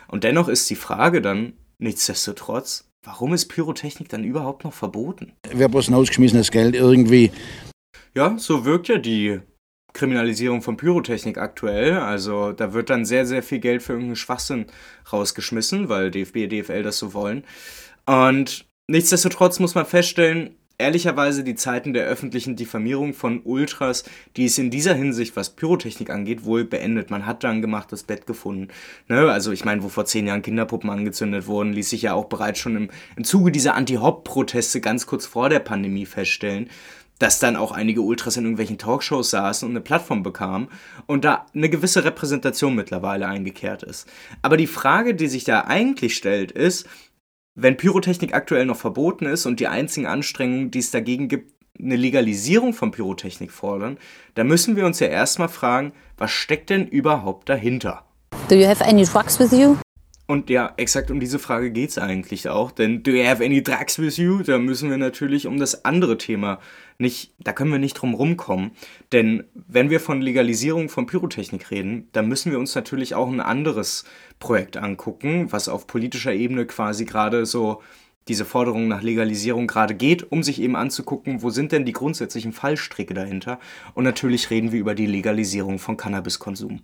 Und 0.07 0.23
dennoch 0.23 0.49
ist 0.49 0.69
die 0.69 0.75
Frage 0.75 1.21
dann, 1.21 1.53
nichtsdestotrotz, 1.77 2.89
warum 3.03 3.33
ist 3.33 3.47
Pyrotechnik 3.47 4.09
dann 4.09 4.23
überhaupt 4.23 4.63
noch 4.63 4.73
verboten? 4.73 5.33
Wer 5.51 5.69
bloß 5.69 5.87
ein 5.87 5.93
ausgeschmissenes 5.93 6.51
Geld 6.51 6.75
irgendwie. 6.75 7.31
Ja, 8.15 8.37
so 8.37 8.63
wirkt 8.63 8.87
ja 8.87 8.97
die 8.97 9.41
Kriminalisierung 9.91 10.61
von 10.61 10.77
Pyrotechnik 10.77 11.37
aktuell. 11.37 11.93
Also 11.97 12.53
da 12.53 12.73
wird 12.73 12.89
dann 12.89 13.05
sehr, 13.05 13.25
sehr 13.25 13.43
viel 13.43 13.59
Geld 13.59 13.83
für 13.83 13.93
irgendeinen 13.93 14.15
Schwachsinn 14.15 14.67
rausgeschmissen, 15.11 15.89
weil 15.89 16.11
DFB, 16.11 16.47
DFL 16.47 16.83
das 16.83 16.97
so 16.97 17.13
wollen. 17.13 17.43
Und 18.05 18.65
nichtsdestotrotz 18.87 19.59
muss 19.59 19.75
man 19.75 19.85
feststellen, 19.85 20.55
ehrlicherweise 20.77 21.43
die 21.43 21.55
Zeiten 21.55 21.93
der 21.93 22.05
öffentlichen 22.05 22.55
Diffamierung 22.55 23.13
von 23.13 23.41
Ultras, 23.43 24.03
die 24.35 24.45
ist 24.45 24.59
in 24.59 24.69
dieser 24.69 24.93
Hinsicht, 24.93 25.35
was 25.35 25.49
Pyrotechnik 25.49 26.09
angeht, 26.09 26.45
wohl 26.45 26.65
beendet. 26.65 27.09
Man 27.09 27.25
hat 27.25 27.43
dann 27.43 27.61
gemacht 27.61 27.91
das 27.91 28.03
Bett 28.03 28.27
gefunden. 28.27 28.69
Ne? 29.07 29.31
Also 29.31 29.51
ich 29.51 29.65
meine, 29.65 29.83
wo 29.83 29.89
vor 29.89 30.05
zehn 30.05 30.27
Jahren 30.27 30.41
Kinderpuppen 30.41 30.89
angezündet 30.89 31.47
wurden, 31.47 31.73
ließ 31.73 31.89
sich 31.89 32.03
ja 32.03 32.13
auch 32.13 32.25
bereits 32.25 32.59
schon 32.59 32.75
im, 32.75 32.89
im 33.15 33.23
Zuge 33.23 33.51
dieser 33.51 33.75
Anti-Hop-Proteste 33.75 34.79
ganz 34.81 35.05
kurz 35.05 35.25
vor 35.25 35.49
der 35.49 35.59
Pandemie 35.59 36.05
feststellen, 36.05 36.69
dass 37.19 37.39
dann 37.39 37.55
auch 37.55 37.71
einige 37.71 38.01
Ultras 38.01 38.37
in 38.37 38.43
irgendwelchen 38.43 38.77
Talkshows 38.77 39.29
saßen 39.29 39.67
und 39.67 39.73
eine 39.73 39.81
Plattform 39.81 40.23
bekamen 40.23 40.67
und 41.05 41.25
da 41.25 41.45
eine 41.53 41.69
gewisse 41.69 42.03
Repräsentation 42.03 42.75
mittlerweile 42.75 43.27
eingekehrt 43.27 43.83
ist. 43.83 44.07
Aber 44.41 44.57
die 44.57 44.67
Frage, 44.67 45.15
die 45.15 45.27
sich 45.27 45.43
da 45.43 45.61
eigentlich 45.61 46.15
stellt, 46.15 46.51
ist, 46.51 46.87
wenn 47.55 47.77
Pyrotechnik 47.77 48.33
aktuell 48.33 48.65
noch 48.65 48.77
verboten 48.77 49.25
ist 49.25 49.45
und 49.45 49.59
die 49.59 49.67
einzigen 49.67 50.07
Anstrengungen, 50.07 50.71
die 50.71 50.79
es 50.79 50.91
dagegen 50.91 51.29
gibt, 51.29 51.53
eine 51.79 51.95
Legalisierung 51.95 52.73
von 52.73 52.91
Pyrotechnik 52.91 53.51
fordern, 53.51 53.97
dann 54.33 54.47
müssen 54.47 54.75
wir 54.75 54.85
uns 54.85 54.99
ja 54.99 55.07
erstmal 55.07 55.49
fragen, 55.49 55.93
was 56.17 56.31
steckt 56.31 56.69
denn 56.69 56.87
überhaupt 56.87 57.49
dahinter? 57.49 58.05
Do 58.49 58.55
you 58.55 58.67
have 58.67 58.83
any 58.83 59.03
drugs 59.03 59.39
with 59.39 59.51
you? 59.51 59.77
Und 60.27 60.49
ja, 60.49 60.73
exakt 60.77 61.11
um 61.11 61.19
diese 61.19 61.37
Frage 61.37 61.71
geht 61.71 61.91
es 61.91 61.97
eigentlich 61.99 62.49
auch. 62.49 62.71
Denn 62.71 63.03
do 63.03 63.11
you 63.11 63.23
have 63.23 63.43
any 63.43 63.61
drugs 63.61 63.99
with 63.99 64.17
you? 64.17 64.41
Da 64.41 64.57
müssen 64.57 64.89
wir 64.89 64.97
natürlich 64.97 65.45
um 65.45 65.59
das 65.59 65.85
andere 65.85 66.17
Thema 66.17 66.59
nicht, 66.97 67.33
da 67.39 67.51
können 67.53 67.71
wir 67.71 67.79
nicht 67.79 67.93
drum 67.93 68.13
rumkommen. 68.13 68.71
Denn 69.11 69.43
wenn 69.53 69.89
wir 69.89 69.99
von 69.99 70.21
Legalisierung 70.21 70.89
von 70.89 71.05
Pyrotechnik 71.05 71.69
reden, 71.69 72.07
dann 72.13 72.27
müssen 72.27 72.51
wir 72.51 72.59
uns 72.59 72.73
natürlich 72.73 73.13
auch 73.13 73.27
ein 73.27 73.41
anderes 73.41 74.05
Projekt 74.39 74.77
angucken, 74.77 75.51
was 75.51 75.69
auf 75.69 75.87
politischer 75.87 76.33
Ebene 76.33 76.65
quasi 76.65 77.05
gerade 77.05 77.45
so 77.45 77.81
diese 78.27 78.45
Forderung 78.45 78.87
nach 78.87 79.03
Legalisierung 79.03 79.67
gerade 79.67 79.93
geht, 79.93 80.31
um 80.31 80.41
sich 80.41 80.61
eben 80.61 80.75
anzugucken, 80.75 81.43
wo 81.43 81.51
sind 81.51 81.71
denn 81.71 81.85
die 81.85 81.91
grundsätzlichen 81.91 82.53
Fallstricke 82.53 83.13
dahinter. 83.13 83.59
Und 83.93 84.03
natürlich 84.03 84.49
reden 84.49 84.71
wir 84.71 84.79
über 84.79 84.95
die 84.95 85.05
Legalisierung 85.05 85.77
von 85.77 85.95
Cannabiskonsum. 85.95 86.81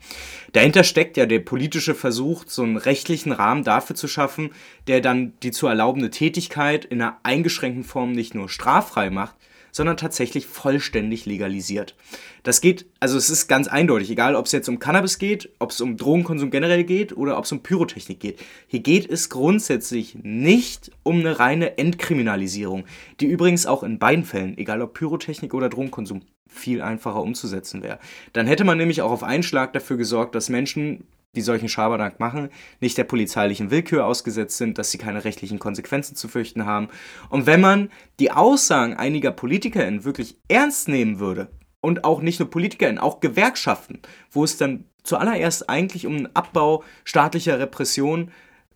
Dahinter 0.53 0.83
steckt 0.83 1.17
ja 1.17 1.25
der 1.25 1.39
politische 1.39 1.95
Versuch, 1.95 2.43
so 2.47 2.63
einen 2.63 2.77
rechtlichen 2.77 3.31
Rahmen 3.31 3.63
dafür 3.63 3.95
zu 3.95 4.07
schaffen, 4.07 4.51
der 4.87 5.01
dann 5.01 5.33
die 5.41 5.51
zu 5.51 5.67
erlaubende 5.67 6.11
Tätigkeit 6.11 6.85
in 6.85 7.01
einer 7.01 7.17
eingeschränkten 7.23 7.83
Form 7.83 8.11
nicht 8.11 8.35
nur 8.35 8.47
straffrei 8.47 9.09
macht, 9.09 9.35
sondern 9.71 9.97
tatsächlich 9.97 10.47
vollständig 10.47 11.25
legalisiert. 11.25 11.95
Das 12.43 12.61
geht, 12.61 12.85
also 12.99 13.17
es 13.17 13.29
ist 13.29 13.47
ganz 13.47 13.67
eindeutig, 13.67 14.09
egal 14.09 14.35
ob 14.35 14.45
es 14.45 14.51
jetzt 14.51 14.69
um 14.69 14.79
Cannabis 14.79 15.17
geht, 15.17 15.49
ob 15.59 15.71
es 15.71 15.81
um 15.81 15.97
Drogenkonsum 15.97 16.51
generell 16.51 16.83
geht 16.83 17.15
oder 17.15 17.37
ob 17.37 17.45
es 17.45 17.51
um 17.51 17.63
Pyrotechnik 17.63 18.19
geht. 18.19 18.39
Hier 18.67 18.81
geht 18.81 19.09
es 19.09 19.29
grundsätzlich 19.29 20.17
nicht 20.21 20.91
um 21.03 21.19
eine 21.19 21.39
reine 21.39 21.77
Entkriminalisierung, 21.77 22.85
die 23.19 23.27
übrigens 23.27 23.65
auch 23.65 23.83
in 23.83 23.99
beiden 23.99 24.25
Fällen, 24.25 24.57
egal 24.57 24.81
ob 24.81 24.93
Pyrotechnik 24.93 25.53
oder 25.53 25.69
Drogenkonsum, 25.69 26.21
viel 26.47 26.81
einfacher 26.81 27.21
umzusetzen 27.21 27.81
wäre. 27.81 27.99
Dann 28.33 28.47
hätte 28.47 28.65
man 28.65 28.77
nämlich 28.77 29.01
auch 29.01 29.11
auf 29.11 29.23
einen 29.23 29.43
Schlag 29.43 29.73
dafür 29.73 29.97
gesorgt, 29.97 30.35
dass 30.35 30.49
Menschen 30.49 31.05
die 31.35 31.41
solchen 31.41 31.69
Schabernack 31.69 32.19
machen, 32.19 32.49
nicht 32.79 32.97
der 32.97 33.05
polizeilichen 33.05 33.71
Willkür 33.71 34.05
ausgesetzt 34.05 34.57
sind, 34.57 34.77
dass 34.77 34.91
sie 34.91 34.97
keine 34.97 35.23
rechtlichen 35.23 35.59
Konsequenzen 35.59 36.15
zu 36.15 36.27
fürchten 36.27 36.65
haben. 36.65 36.89
Und 37.29 37.45
wenn 37.45 37.61
man 37.61 37.89
die 38.19 38.31
Aussagen 38.31 38.95
einiger 38.95 39.31
PolitikerInnen 39.31 40.03
wirklich 40.03 40.37
ernst 40.49 40.89
nehmen 40.89 41.19
würde, 41.19 41.49
und 41.81 42.03
auch 42.03 42.21
nicht 42.21 42.39
nur 42.39 42.49
PolitikerInnen, 42.49 42.99
auch 42.99 43.19
Gewerkschaften, 43.19 43.99
wo 44.29 44.43
es 44.43 44.57
dann 44.57 44.85
zuallererst 45.03 45.69
eigentlich 45.69 46.05
um 46.05 46.15
einen 46.15 46.35
Abbau 46.35 46.83
staatlicher 47.03 47.59
Repression 47.59 48.31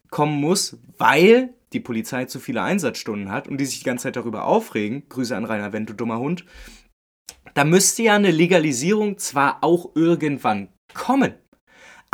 kommen 0.09 0.39
muss, 0.41 0.77
weil 0.97 1.53
die 1.71 1.79
Polizei 1.79 2.25
zu 2.25 2.39
viele 2.39 2.63
Einsatzstunden 2.63 3.31
hat 3.31 3.47
und 3.47 3.57
die 3.57 3.65
sich 3.65 3.79
die 3.79 3.85
ganze 3.85 4.03
Zeit 4.03 4.15
darüber 4.15 4.45
aufregen, 4.45 5.07
Grüße 5.09 5.35
an 5.35 5.45
Rainer 5.45 5.71
Wendt, 5.71 5.89
du 5.89 5.93
dummer 5.93 6.19
Hund, 6.19 6.45
da 7.53 7.63
müsste 7.63 8.03
ja 8.03 8.15
eine 8.15 8.31
Legalisierung 8.31 9.17
zwar 9.17 9.63
auch 9.63 9.91
irgendwann 9.95 10.69
kommen, 10.93 11.35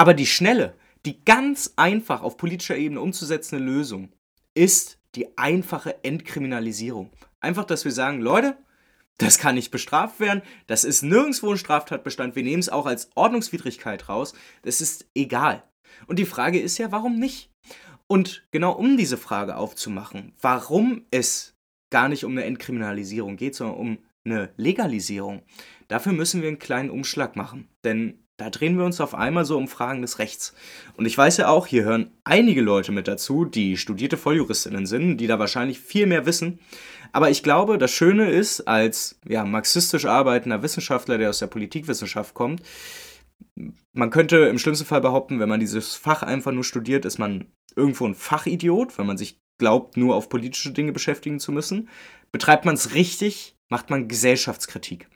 aber 0.01 0.15
die 0.15 0.25
schnelle, 0.25 0.73
die 1.05 1.23
ganz 1.25 1.73
einfach 1.75 2.23
auf 2.23 2.35
politischer 2.35 2.75
Ebene 2.75 3.01
umzusetzende 3.01 3.63
Lösung 3.63 4.11
ist 4.55 4.97
die 5.13 5.37
einfache 5.37 6.03
Entkriminalisierung. 6.03 7.11
Einfach, 7.39 7.65
dass 7.65 7.85
wir 7.85 7.91
sagen, 7.91 8.19
Leute, 8.19 8.57
das 9.19 9.37
kann 9.37 9.53
nicht 9.53 9.69
bestraft 9.69 10.19
werden, 10.19 10.41
das 10.65 10.85
ist 10.85 11.03
nirgendwo 11.03 11.51
ein 11.51 11.59
Straftatbestand, 11.59 12.35
wir 12.35 12.41
nehmen 12.41 12.61
es 12.61 12.69
auch 12.69 12.87
als 12.87 13.11
Ordnungswidrigkeit 13.13 14.09
raus, 14.09 14.33
das 14.63 14.81
ist 14.81 15.05
egal. 15.13 15.61
Und 16.07 16.17
die 16.17 16.25
Frage 16.25 16.59
ist 16.59 16.79
ja, 16.79 16.91
warum 16.91 17.19
nicht? 17.19 17.51
Und 18.07 18.47
genau 18.49 18.71
um 18.71 18.97
diese 18.97 19.17
Frage 19.17 19.55
aufzumachen, 19.55 20.33
warum 20.41 21.05
es 21.11 21.53
gar 21.91 22.09
nicht 22.09 22.25
um 22.25 22.31
eine 22.31 22.45
Entkriminalisierung 22.45 23.37
geht, 23.37 23.53
sondern 23.53 23.77
um 23.77 23.97
eine 24.25 24.49
Legalisierung, 24.57 25.43
dafür 25.89 26.13
müssen 26.13 26.41
wir 26.41 26.47
einen 26.47 26.57
kleinen 26.57 26.89
Umschlag 26.89 27.35
machen. 27.35 27.67
Denn 27.83 28.17
da 28.41 28.49
drehen 28.49 28.77
wir 28.77 28.85
uns 28.85 28.99
auf 28.99 29.15
einmal 29.15 29.45
so 29.45 29.57
um 29.57 29.67
Fragen 29.67 30.01
des 30.01 30.19
Rechts. 30.19 30.53
Und 30.97 31.05
ich 31.05 31.17
weiß 31.17 31.37
ja 31.37 31.47
auch, 31.47 31.67
hier 31.67 31.83
hören 31.83 32.11
einige 32.23 32.61
Leute 32.61 32.91
mit 32.91 33.07
dazu, 33.07 33.45
die 33.45 33.77
studierte 33.77 34.17
Volljuristinnen 34.17 34.85
sind, 34.85 35.17
die 35.17 35.27
da 35.27 35.39
wahrscheinlich 35.39 35.79
viel 35.79 36.07
mehr 36.07 36.25
wissen. 36.25 36.59
Aber 37.13 37.29
ich 37.29 37.43
glaube, 37.43 37.77
das 37.77 37.91
Schöne 37.91 38.29
ist, 38.29 38.61
als 38.61 39.19
ja, 39.27 39.45
marxistisch 39.45 40.05
arbeitender 40.05 40.63
Wissenschaftler, 40.63 41.17
der 41.17 41.29
aus 41.29 41.39
der 41.39 41.47
Politikwissenschaft 41.47 42.33
kommt, 42.33 42.61
man 43.93 44.09
könnte 44.09 44.37
im 44.37 44.59
schlimmsten 44.59 44.85
Fall 44.85 45.01
behaupten, 45.01 45.39
wenn 45.39 45.49
man 45.49 45.59
dieses 45.59 45.95
Fach 45.95 46.23
einfach 46.23 46.51
nur 46.51 46.63
studiert, 46.63 47.05
ist 47.05 47.17
man 47.17 47.47
irgendwo 47.75 48.05
ein 48.05 48.15
Fachidiot, 48.15 48.97
wenn 48.97 49.07
man 49.07 49.17
sich 49.17 49.39
glaubt, 49.57 49.97
nur 49.97 50.15
auf 50.15 50.29
politische 50.29 50.71
Dinge 50.71 50.91
beschäftigen 50.91 51.39
zu 51.39 51.51
müssen. 51.51 51.89
Betreibt 52.31 52.65
man 52.65 52.75
es 52.75 52.93
richtig, 52.93 53.55
macht 53.69 53.89
man 53.89 54.07
Gesellschaftskritik. 54.07 55.07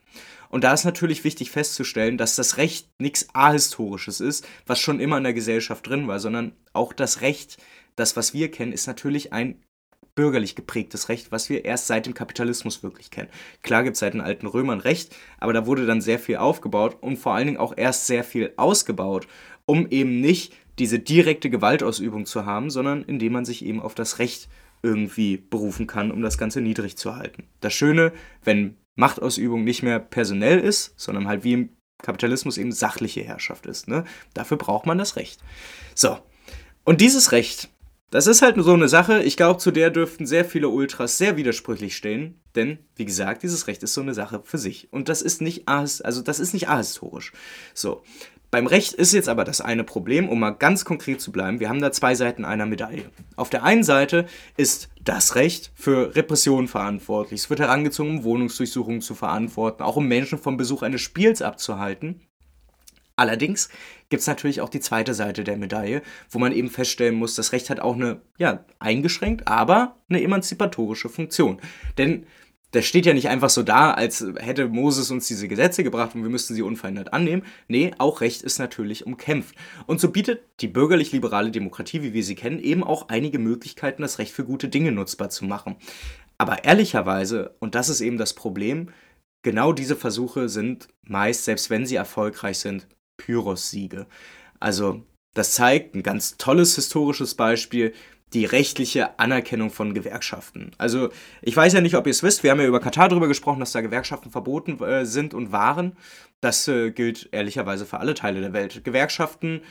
Und 0.55 0.63
da 0.63 0.71
ist 0.71 0.85
natürlich 0.85 1.25
wichtig 1.25 1.51
festzustellen, 1.51 2.17
dass 2.17 2.37
das 2.37 2.55
Recht 2.55 2.87
nichts 2.97 3.27
Ahistorisches 3.33 4.21
ist, 4.21 4.47
was 4.65 4.79
schon 4.79 5.01
immer 5.01 5.17
in 5.17 5.25
der 5.25 5.33
Gesellschaft 5.33 5.85
drin 5.85 6.07
war, 6.07 6.21
sondern 6.21 6.53
auch 6.71 6.93
das 6.93 7.19
Recht, 7.19 7.57
das, 7.97 8.15
was 8.15 8.33
wir 8.33 8.49
kennen, 8.49 8.71
ist 8.71 8.87
natürlich 8.87 9.33
ein 9.33 9.61
bürgerlich 10.15 10.55
geprägtes 10.55 11.09
Recht, 11.09 11.33
was 11.33 11.49
wir 11.49 11.65
erst 11.65 11.87
seit 11.87 12.05
dem 12.05 12.13
Kapitalismus 12.13 12.83
wirklich 12.83 13.11
kennen. 13.11 13.27
Klar 13.63 13.83
gibt 13.83 13.95
es 13.95 13.99
seit 13.99 14.13
den 14.13 14.21
alten 14.21 14.47
Römern 14.47 14.79
Recht, 14.79 15.13
aber 15.39 15.51
da 15.51 15.65
wurde 15.65 15.85
dann 15.85 15.99
sehr 15.99 16.19
viel 16.19 16.37
aufgebaut 16.37 16.99
und 17.01 17.17
vor 17.17 17.33
allen 17.33 17.47
Dingen 17.47 17.59
auch 17.59 17.73
erst 17.75 18.07
sehr 18.07 18.23
viel 18.23 18.53
ausgebaut, 18.55 19.27
um 19.65 19.89
eben 19.89 20.21
nicht 20.21 20.53
diese 20.79 20.99
direkte 20.99 21.49
Gewaltausübung 21.49 22.25
zu 22.25 22.45
haben, 22.45 22.69
sondern 22.69 23.03
indem 23.03 23.33
man 23.33 23.43
sich 23.43 23.65
eben 23.65 23.81
auf 23.81 23.93
das 23.93 24.19
Recht 24.19 24.47
irgendwie 24.83 25.35
berufen 25.35 25.85
kann, 25.85 26.11
um 26.11 26.21
das 26.21 26.37
Ganze 26.37 26.61
niedrig 26.61 26.95
zu 26.95 27.17
halten. 27.17 27.43
Das 27.59 27.73
Schöne, 27.73 28.13
wenn 28.45 28.77
Machtausübung 28.95 29.63
nicht 29.63 29.83
mehr 29.83 29.99
personell 29.99 30.59
ist, 30.59 30.93
sondern 30.97 31.27
halt 31.27 31.43
wie 31.43 31.53
im 31.53 31.69
Kapitalismus 32.01 32.57
eben 32.57 32.71
sachliche 32.71 33.23
Herrschaft 33.23 33.65
ist. 33.65 33.87
Ne? 33.87 34.03
Dafür 34.33 34.57
braucht 34.57 34.85
man 34.85 34.97
das 34.97 35.15
Recht. 35.15 35.39
So, 35.93 36.17
und 36.83 37.01
dieses 37.01 37.31
Recht, 37.31 37.69
das 38.11 38.27
ist 38.27 38.41
halt 38.41 38.55
so 38.57 38.73
eine 38.73 38.87
Sache, 38.87 39.23
ich 39.23 39.35
glaube, 39.37 39.59
zu 39.59 39.71
der 39.71 39.89
dürften 39.89 40.25
sehr 40.25 40.45
viele 40.45 40.69
Ultras 40.69 41.17
sehr 41.17 41.35
widersprüchlich 41.35 41.97
stehen, 41.97 42.39
denn, 42.55 42.79
wie 42.95 43.05
gesagt, 43.05 43.43
dieses 43.43 43.67
Recht 43.67 43.83
ist 43.83 43.93
so 43.93 44.01
eine 44.01 44.13
Sache 44.13 44.41
für 44.43 44.57
sich. 44.57 44.91
Und 44.93 45.09
das 45.09 45.21
ist 45.21 45.41
nicht, 45.41 45.67
also 45.67 46.21
das 46.21 46.39
ist 46.39 46.53
nicht 46.53 46.69
ahistorisch. 46.69 47.33
So, 47.73 48.03
beim 48.55 48.67
Recht 48.67 48.93
ist 48.93 49.11
jetzt 49.11 49.27
aber 49.27 49.43
das 49.43 49.59
eine 49.59 49.83
Problem, 49.83 50.29
um 50.29 50.39
mal 50.39 50.51
ganz 50.51 50.85
konkret 50.85 51.19
zu 51.19 51.33
bleiben. 51.33 51.59
Wir 51.59 51.67
haben 51.67 51.81
da 51.81 51.91
zwei 51.91 52.15
Seiten 52.15 52.45
einer 52.45 52.65
Medaille. 52.65 53.03
Auf 53.35 53.49
der 53.49 53.63
einen 53.63 53.83
Seite 53.83 54.27
ist 54.55 54.87
das 55.03 55.35
Recht 55.35 55.73
für 55.75 56.15
Repressionen 56.15 56.69
verantwortlich. 56.69 57.41
Es 57.41 57.49
wird 57.49 57.59
herangezogen, 57.59 58.19
um 58.19 58.23
Wohnungsdurchsuchungen 58.23 59.01
zu 59.01 59.13
verantworten, 59.13 59.83
auch 59.83 59.97
um 59.97 60.07
Menschen 60.07 60.37
vom 60.37 60.55
Besuch 60.55 60.83
eines 60.83 61.01
Spiels 61.01 61.41
abzuhalten. 61.41 62.21
Allerdings 63.17 63.67
gibt 64.07 64.21
es 64.21 64.27
natürlich 64.27 64.61
auch 64.61 64.69
die 64.69 64.79
zweite 64.79 65.13
Seite 65.13 65.43
der 65.43 65.57
Medaille, 65.57 66.01
wo 66.29 66.39
man 66.39 66.53
eben 66.53 66.69
feststellen 66.69 67.15
muss, 67.15 67.35
das 67.35 67.51
Recht 67.51 67.69
hat 67.69 67.81
auch 67.81 67.95
eine, 67.95 68.21
ja, 68.37 68.63
eingeschränkt, 68.79 69.49
aber 69.49 69.97
eine 70.07 70.23
emanzipatorische 70.23 71.09
Funktion. 71.09 71.59
Denn 71.97 72.25
das 72.75 72.85
steht 72.85 73.05
ja 73.05 73.13
nicht 73.13 73.29
einfach 73.29 73.49
so 73.49 73.63
da, 73.63 73.91
als 73.91 74.25
hätte 74.35 74.67
Moses 74.67 75.09
uns 75.09 75.27
diese 75.27 75.47
Gesetze 75.47 75.81
gebracht 75.81 76.13
und 76.13 76.23
wir 76.23 76.29
müssten 76.29 76.55
sie 76.55 76.61
unverändert 76.61 77.13
annehmen. 77.13 77.43
Nee, 77.69 77.93
auch 77.99 78.19
Recht 78.19 78.41
ist 78.41 78.59
natürlich 78.59 79.05
umkämpft. 79.05 79.55
Und 79.87 80.01
so 80.01 80.11
bietet 80.11 80.41
die 80.59 80.67
bürgerlich-liberale 80.67 81.51
Demokratie, 81.51 82.01
wie 82.01 82.13
wir 82.13 82.23
sie 82.23 82.35
kennen, 82.35 82.59
eben 82.59 82.83
auch 82.83 83.07
einige 83.07 83.39
Möglichkeiten, 83.39 84.01
das 84.01 84.19
Recht 84.19 84.33
für 84.33 84.43
gute 84.43 84.67
Dinge 84.67 84.91
nutzbar 84.91 85.29
zu 85.29 85.45
machen. 85.45 85.77
Aber 86.37 86.65
ehrlicherweise, 86.65 87.55
und 87.59 87.75
das 87.75 87.87
ist 87.87 88.01
eben 88.01 88.17
das 88.17 88.33
Problem, 88.33 88.89
genau 89.41 89.71
diese 89.71 89.95
Versuche 89.95 90.49
sind 90.49 90.89
meist, 91.03 91.45
selbst 91.45 91.69
wenn 91.69 91.85
sie 91.85 91.95
erfolgreich 91.95 92.57
sind, 92.57 92.87
Pyrrhus-Siege. 93.15 94.05
Also, 94.59 95.01
das 95.33 95.53
zeigt 95.53 95.95
ein 95.95 96.03
ganz 96.03 96.35
tolles 96.35 96.75
historisches 96.75 97.35
Beispiel, 97.35 97.93
die 98.33 98.45
rechtliche 98.45 99.19
Anerkennung 99.19 99.69
von 99.69 99.93
Gewerkschaften. 99.93 100.71
Also 100.77 101.09
ich 101.41 101.55
weiß 101.55 101.73
ja 101.73 101.81
nicht, 101.81 101.95
ob 101.95 102.07
ihr 102.07 102.11
es 102.11 102.23
wisst, 102.23 102.43
wir 102.43 102.51
haben 102.51 102.59
ja 102.59 102.67
über 102.67 102.79
Katar 102.79 103.07
darüber 103.07 103.27
gesprochen, 103.27 103.59
dass 103.59 103.71
da 103.71 103.81
Gewerkschaften 103.81 104.31
verboten 104.31 104.81
äh, 104.83 105.05
sind 105.05 105.33
und 105.33 105.51
waren. 105.51 105.95
Das 106.41 106.67
äh, 106.67 106.91
gilt 106.91 107.29
ehrlicherweise 107.31 107.85
für 107.85 107.99
alle 107.99 108.13
Teile 108.13 108.41
der 108.41 108.53
Welt. 108.53 108.83
Gewerkschaften 108.83 109.61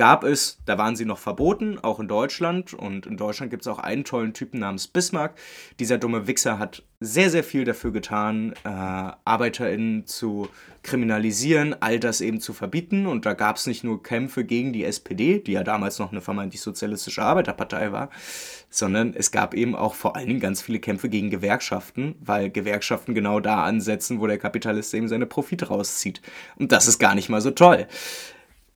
gab 0.00 0.24
es, 0.24 0.56
da 0.64 0.78
waren 0.78 0.96
sie 0.96 1.04
noch 1.04 1.18
verboten, 1.18 1.78
auch 1.78 2.00
in 2.00 2.08
Deutschland. 2.08 2.72
Und 2.72 3.04
in 3.04 3.18
Deutschland 3.18 3.50
gibt 3.50 3.64
es 3.64 3.66
auch 3.66 3.78
einen 3.78 4.02
tollen 4.02 4.32
Typen 4.32 4.58
namens 4.58 4.88
Bismarck. 4.88 5.34
Dieser 5.78 5.98
dumme 5.98 6.26
Wichser 6.26 6.58
hat 6.58 6.84
sehr, 7.00 7.28
sehr 7.28 7.44
viel 7.44 7.64
dafür 7.64 7.92
getan, 7.92 8.54
äh, 8.64 8.68
ArbeiterInnen 8.68 10.06
zu 10.06 10.48
kriminalisieren, 10.82 11.76
all 11.80 12.00
das 12.00 12.22
eben 12.22 12.40
zu 12.40 12.54
verbieten. 12.54 13.06
Und 13.06 13.26
da 13.26 13.34
gab 13.34 13.56
es 13.56 13.66
nicht 13.66 13.84
nur 13.84 14.02
Kämpfe 14.02 14.42
gegen 14.42 14.72
die 14.72 14.84
SPD, 14.84 15.38
die 15.38 15.52
ja 15.52 15.64
damals 15.64 15.98
noch 15.98 16.12
eine 16.12 16.22
vermeintlich 16.22 16.62
sozialistische 16.62 17.22
Arbeiterpartei 17.22 17.92
war, 17.92 18.08
sondern 18.70 19.12
es 19.12 19.32
gab 19.32 19.52
eben 19.52 19.76
auch 19.76 19.92
vor 19.92 20.16
allen 20.16 20.28
Dingen 20.28 20.40
ganz 20.40 20.62
viele 20.62 20.80
Kämpfe 20.80 21.10
gegen 21.10 21.28
Gewerkschaften, 21.28 22.14
weil 22.20 22.48
Gewerkschaften 22.48 23.14
genau 23.14 23.38
da 23.38 23.64
ansetzen, 23.64 24.18
wo 24.18 24.26
der 24.26 24.38
Kapitalist 24.38 24.94
eben 24.94 25.08
seine 25.08 25.26
Profite 25.26 25.68
rauszieht. 25.68 26.22
Und 26.56 26.72
das 26.72 26.88
ist 26.88 26.98
gar 26.98 27.14
nicht 27.14 27.28
mal 27.28 27.42
so 27.42 27.50
toll. 27.50 27.86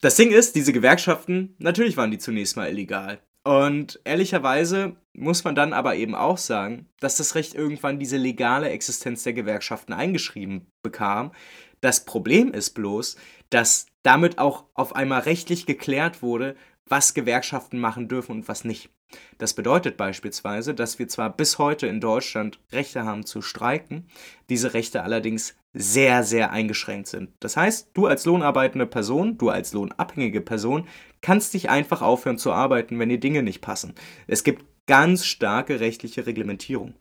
Das 0.01 0.17
Ding 0.17 0.31
ist, 0.33 0.55
diese 0.55 0.73
Gewerkschaften, 0.73 1.55
natürlich 1.59 1.97
waren 1.97 2.11
die 2.11 2.19
zunächst 2.19 2.57
mal 2.57 2.69
illegal. 2.69 3.21
Und 3.45 4.01
ehrlicherweise 4.05 4.97
muss 5.13 5.45
man 5.45 5.55
dann 5.55 5.73
aber 5.73 5.97
eben 5.97 6.15
auch 6.15 6.39
sagen, 6.39 6.89
dass 6.99 7.19
das 7.19 7.35
Recht 7.35 7.55
irgendwann 7.55 7.99
diese 7.99 8.17
legale 8.17 8.71
Existenz 8.71 9.23
der 9.23 9.35
Gewerkschaften 9.35 9.93
eingeschrieben 9.93 10.67
bekam. 10.83 11.33
Das 11.81 12.07
Problem 12.07 12.53
ist 12.53 12.71
bloß, 12.71 13.17
dass 13.51 13.87
damit 14.03 14.39
auch 14.39 14.65
auf 14.75 14.97
einmal 14.97 15.21
rechtlich 15.21 15.67
geklärt 15.67 16.23
wurde, 16.23 16.57
was 16.87 17.15
Gewerkschaften 17.15 17.79
machen 17.79 18.09
dürfen 18.09 18.33
und 18.33 18.49
was 18.49 18.65
nicht. 18.65 18.91
Das 19.39 19.55
bedeutet 19.55 19.97
beispielsweise, 19.97 20.75
dass 20.75 20.99
wir 20.99 21.09
zwar 21.09 21.31
bis 21.31 21.59
heute 21.59 21.87
in 21.87 22.01
Deutschland 22.01 22.59
Rechte 22.73 23.05
haben 23.05 23.27
zu 23.27 23.43
streiken, 23.43 24.07
diese 24.49 24.75
Rechte 24.75 25.03
allerdings 25.03 25.57
sehr, 25.73 26.23
sehr 26.23 26.53
eingeschränkt 26.53 27.09
sind. 27.09 27.31
Das 27.41 27.57
heißt, 27.57 27.91
du 27.95 28.07
als 28.07 28.25
lohnarbeitende 28.25 28.87
Person, 28.87 29.39
du 29.39 29.51
als 29.51 29.73
lohnabhängige 29.73 30.41
Person, 30.41 30.89
kannst 31.21 31.55
dich 31.55 31.69
einfach 31.69 32.01
aufhören 32.01 32.39
zu 32.39 32.53
arbeiten, 32.53 32.99
wenn 32.99 33.09
dir 33.09 33.19
Dinge 33.19 33.43
nicht 33.43 33.61
passen. 33.61 33.95
Es 34.27 34.45
gibt 34.45 34.65
ganz 34.87 35.25
starke 35.25 35.81
rechtliche 35.81 36.27
Reglementierung. 36.27 36.95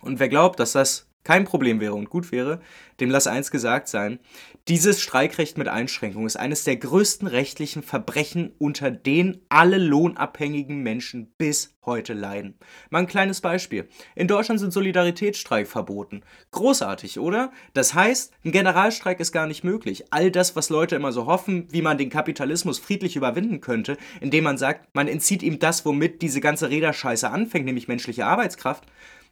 Und 0.00 0.18
wer 0.18 0.28
glaubt, 0.28 0.60
dass 0.60 0.72
das 0.72 1.08
kein 1.26 1.44
Problem 1.44 1.80
wäre 1.80 1.94
und 1.94 2.08
gut 2.08 2.30
wäre, 2.30 2.60
dem 3.00 3.10
lass 3.10 3.26
eins 3.26 3.50
gesagt 3.50 3.88
sein, 3.88 4.20
dieses 4.68 5.02
Streikrecht 5.02 5.58
mit 5.58 5.66
Einschränkung 5.66 6.24
ist 6.24 6.36
eines 6.36 6.62
der 6.62 6.76
größten 6.76 7.26
rechtlichen 7.26 7.82
Verbrechen, 7.82 8.52
unter 8.58 8.92
denen 8.92 9.40
alle 9.48 9.78
lohnabhängigen 9.78 10.84
Menschen 10.84 11.32
bis 11.36 11.74
heute 11.84 12.12
leiden. 12.14 12.54
Mal 12.90 13.00
ein 13.00 13.06
kleines 13.08 13.40
Beispiel. 13.40 13.88
In 14.14 14.28
Deutschland 14.28 14.60
sind 14.60 14.72
Solidaritätsstreik 14.72 15.66
verboten. 15.66 16.22
Großartig, 16.52 17.18
oder? 17.18 17.50
Das 17.74 17.94
heißt, 17.94 18.32
ein 18.44 18.52
Generalstreik 18.52 19.18
ist 19.18 19.32
gar 19.32 19.48
nicht 19.48 19.64
möglich. 19.64 20.04
All 20.12 20.30
das, 20.30 20.54
was 20.54 20.70
Leute 20.70 20.94
immer 20.94 21.10
so 21.10 21.26
hoffen, 21.26 21.66
wie 21.72 21.82
man 21.82 21.98
den 21.98 22.10
Kapitalismus 22.10 22.78
friedlich 22.78 23.16
überwinden 23.16 23.60
könnte, 23.60 23.96
indem 24.20 24.44
man 24.44 24.58
sagt, 24.58 24.94
man 24.94 25.08
entzieht 25.08 25.42
ihm 25.42 25.58
das, 25.58 25.84
womit 25.84 26.22
diese 26.22 26.40
ganze 26.40 26.70
Räderscheiße 26.70 27.28
anfängt, 27.28 27.66
nämlich 27.66 27.88
menschliche 27.88 28.26
Arbeitskraft, 28.26 28.84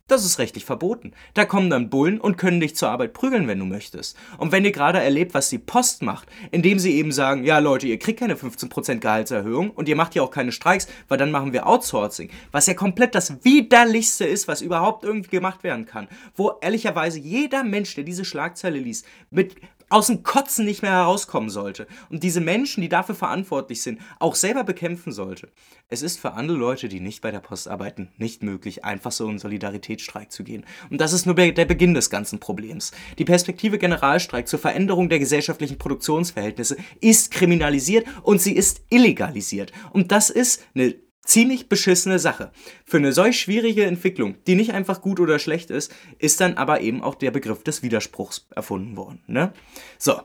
das 0.07 0.25
ist 0.25 0.39
rechtlich 0.39 0.67
verboten. 0.67 1.13
Da 1.33 1.47
kommen 1.47 1.71
dann 1.71 1.89
Bullen 1.89 2.21
und 2.21 2.37
können 2.37 2.61
dich 2.61 2.77
zur 2.77 2.91
Arbeit 2.91 3.15
prügeln, 3.15 3.49
wenn 3.49 3.59
du 3.59 3.65
möchtest. 3.65 4.19
Und 4.37 4.53
wenn 4.53 4.65
ihr 4.65 4.73
gerade 4.73 5.01
erlebt, 5.01 5.33
was 5.33 5.49
die 5.49 5.59
Post 5.59 6.03
macht, 6.03 6.29
indem 6.51 6.79
sie 6.79 6.95
eben 6.95 7.11
sagen, 7.11 7.45
ja 7.45 7.59
Leute, 7.59 7.87
ihr 7.87 7.99
kriegt 7.99 8.21
keine 8.21 8.35
15% 8.35 8.97
Gehaltserhöhung 8.97 9.71
und 9.71 9.89
ihr 9.89 9.97
macht 9.97 10.15
ja 10.15 10.23
auch 10.23 10.31
keine 10.31 10.53
Streiks, 10.53 10.89
weil 11.09 11.17
dann 11.17 11.31
machen 11.31 11.55
wir 11.55 11.67
Outsourcing, 11.67 12.29
was 12.53 12.67
ja 12.67 12.75
komplett 12.75 13.15
das 13.15 13.45
widerlichste 13.45 14.27
ist, 14.27 14.47
was 14.47 14.61
überhaupt 14.61 15.05
irgendwie 15.05 15.31
gemacht 15.31 15.65
werden 15.65 15.87
kann. 15.87 16.09
Wo 16.35 16.53
ehrlicherweise 16.61 17.19
jeder 17.19 17.65
Mensch, 17.65 17.95
der 17.95 18.05
diese 18.05 18.27
Schlagzeile 18.27 18.79
liest, 18.79 19.07
mit 19.31 19.57
aus 19.95 20.09
dem 20.09 20.25
Kotzen 20.25 20.65
nicht 20.65 20.83
mehr 20.83 20.91
herauskommen 20.91 21.51
sollte 21.51 21.87
und 22.11 22.25
diese 22.25 22.41
Menschen, 22.41 22.81
die 22.81 22.89
dafür 22.89 23.15
verantwortlich 23.15 23.81
sind, 23.81 24.01
auch 24.19 24.35
selber 24.35 24.65
bekämpfen 24.65 25.13
sollte. 25.13 25.53
Es 25.89 26.03
ist 26.03 26.19
für 26.19 26.33
andere 26.33 26.59
Leute, 26.59 26.89
die 26.89 26.99
nicht 26.99 27.23
bei 27.23 27.31
der 27.31 27.39
Post 27.39 27.69
arbeiten, 27.69 28.09
nicht 28.17 28.43
möglich, 28.43 28.85
einfach 28.85 29.13
so 29.13 29.29
in 29.29 29.39
Solidaritätsstreik 29.39 30.33
zu 30.33 30.43
gehen. 30.43 30.65
Und 30.91 31.01
das 31.01 31.13
ist 31.13 31.27
nur 31.27 31.37
der 31.37 31.65
Beginn 31.65 31.95
des 31.95 32.11
ganzen 32.11 32.41
Problems. 32.41 32.91
Die 33.19 33.25
Perspektive 33.25 33.79
Generalstreik 33.79 34.49
zur 34.49 34.59
Veränderung 34.59 35.09
der 35.09 35.21
gesellschaftlichen 35.21 35.79
Produktionsverhältnisse 35.79 36.77
ist 37.01 37.31
kriminalisiert 37.31 38.05
und 38.25 38.43
sie 38.43 38.57
ist 38.57 38.83
illegalisiert. 38.91 39.71
Und 39.93 40.11
das 40.11 40.29
ist 40.29 40.65
eine 40.75 40.97
ziemlich 41.25 41.69
beschissene 41.69 42.19
Sache. 42.19 42.53
Für 42.85 42.99
eine 42.99 43.13
solch 43.13 43.41
schwierige 43.41 43.85
Entwicklung, 43.85 44.37
die 44.47 44.55
nicht 44.55 44.73
einfach 44.73 45.01
gut 45.01 45.21
oder 45.21 45.39
schlecht 45.39 45.71
ist, 45.71 45.93
ist 46.19 46.41
dann 46.41 46.55
aber 46.55 46.81
eben 46.81 47.03
auch 47.03 47.15
der 47.15 47.31
Begriff 47.31 47.63
des 47.65 47.83
Widerspruchs 47.83 48.47
erfunden 48.55 48.97
worden. 48.97 49.23
Ne? 49.27 49.53
So, 49.99 50.21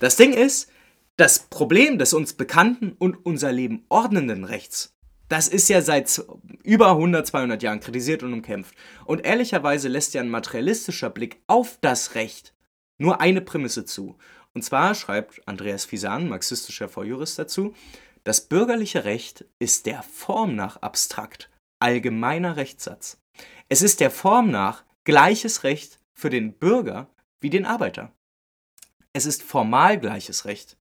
das 0.00 0.16
Ding 0.16 0.32
ist, 0.32 0.70
das 1.16 1.40
Problem 1.40 1.98
des 1.98 2.12
uns 2.12 2.32
bekannten 2.32 2.92
und 2.98 3.24
unser 3.24 3.52
Leben 3.52 3.84
ordnenden 3.88 4.44
Rechts, 4.44 4.94
das 5.28 5.48
ist 5.48 5.68
ja 5.68 5.80
seit 5.80 6.22
über 6.62 6.90
100, 6.90 7.26
200 7.26 7.62
Jahren 7.62 7.80
kritisiert 7.80 8.22
und 8.22 8.32
umkämpft. 8.32 8.74
Und 9.04 9.24
ehrlicherweise 9.24 9.88
lässt 9.88 10.14
ja 10.14 10.20
ein 10.20 10.28
materialistischer 10.28 11.10
Blick 11.10 11.40
auf 11.46 11.78
das 11.80 12.14
Recht 12.14 12.54
nur 12.98 13.20
eine 13.20 13.40
Prämisse 13.40 13.84
zu. 13.84 14.16
Und 14.54 14.62
zwar 14.62 14.94
schreibt 14.94 15.46
Andreas 15.46 15.84
Fisan, 15.84 16.28
marxistischer 16.28 16.88
Vorjurist 16.88 17.38
dazu, 17.38 17.74
das 18.24 18.48
bürgerliche 18.48 19.04
Recht 19.04 19.44
ist 19.58 19.86
der 19.86 20.02
Form 20.02 20.56
nach 20.56 20.76
abstrakt, 20.78 21.50
allgemeiner 21.78 22.56
Rechtssatz. 22.56 23.20
Es 23.68 23.82
ist 23.82 24.00
der 24.00 24.10
Form 24.10 24.50
nach 24.50 24.84
gleiches 25.04 25.62
Recht 25.62 26.00
für 26.14 26.30
den 26.30 26.54
Bürger 26.54 27.08
wie 27.40 27.50
den 27.50 27.66
Arbeiter. 27.66 28.12
Es 29.12 29.26
ist 29.26 29.42
formal 29.42 30.00
gleiches 30.00 30.46
Recht, 30.46 30.76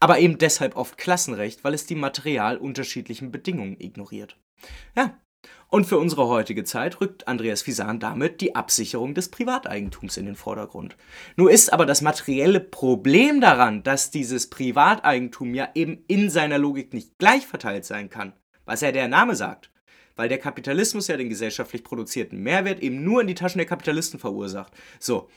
aber 0.00 0.18
eben 0.18 0.38
deshalb 0.38 0.76
oft 0.76 0.96
Klassenrecht, 0.96 1.62
weil 1.62 1.74
es 1.74 1.86
die 1.86 1.94
material 1.94 2.56
unterschiedlichen 2.56 3.30
Bedingungen 3.30 3.78
ignoriert. 3.78 4.38
Ja, 4.96 5.20
und 5.70 5.84
für 5.84 5.98
unsere 5.98 6.28
heutige 6.28 6.64
Zeit 6.64 7.00
rückt 7.00 7.28
Andreas 7.28 7.62
Fisan 7.62 8.00
damit 8.00 8.40
die 8.40 8.54
Absicherung 8.54 9.14
des 9.14 9.30
Privateigentums 9.30 10.16
in 10.16 10.26
den 10.26 10.34
Vordergrund. 10.34 10.96
Nur 11.36 11.50
ist 11.50 11.72
aber 11.72 11.84
das 11.84 12.00
materielle 12.00 12.60
Problem 12.60 13.40
daran, 13.40 13.82
dass 13.82 14.10
dieses 14.10 14.48
Privateigentum 14.48 15.54
ja 15.54 15.68
eben 15.74 16.04
in 16.08 16.30
seiner 16.30 16.58
Logik 16.58 16.94
nicht 16.94 17.18
gleich 17.18 17.46
verteilt 17.46 17.84
sein 17.84 18.08
kann, 18.08 18.32
was 18.64 18.80
ja 18.80 18.92
der 18.92 19.08
Name 19.08 19.36
sagt, 19.36 19.70
weil 20.16 20.30
der 20.30 20.38
Kapitalismus 20.38 21.06
ja 21.08 21.18
den 21.18 21.28
gesellschaftlich 21.28 21.84
produzierten 21.84 22.42
Mehrwert 22.42 22.80
eben 22.80 23.04
nur 23.04 23.20
in 23.20 23.26
die 23.26 23.34
Taschen 23.34 23.58
der 23.58 23.68
Kapitalisten 23.68 24.18
verursacht. 24.18 24.72
So. 24.98 25.28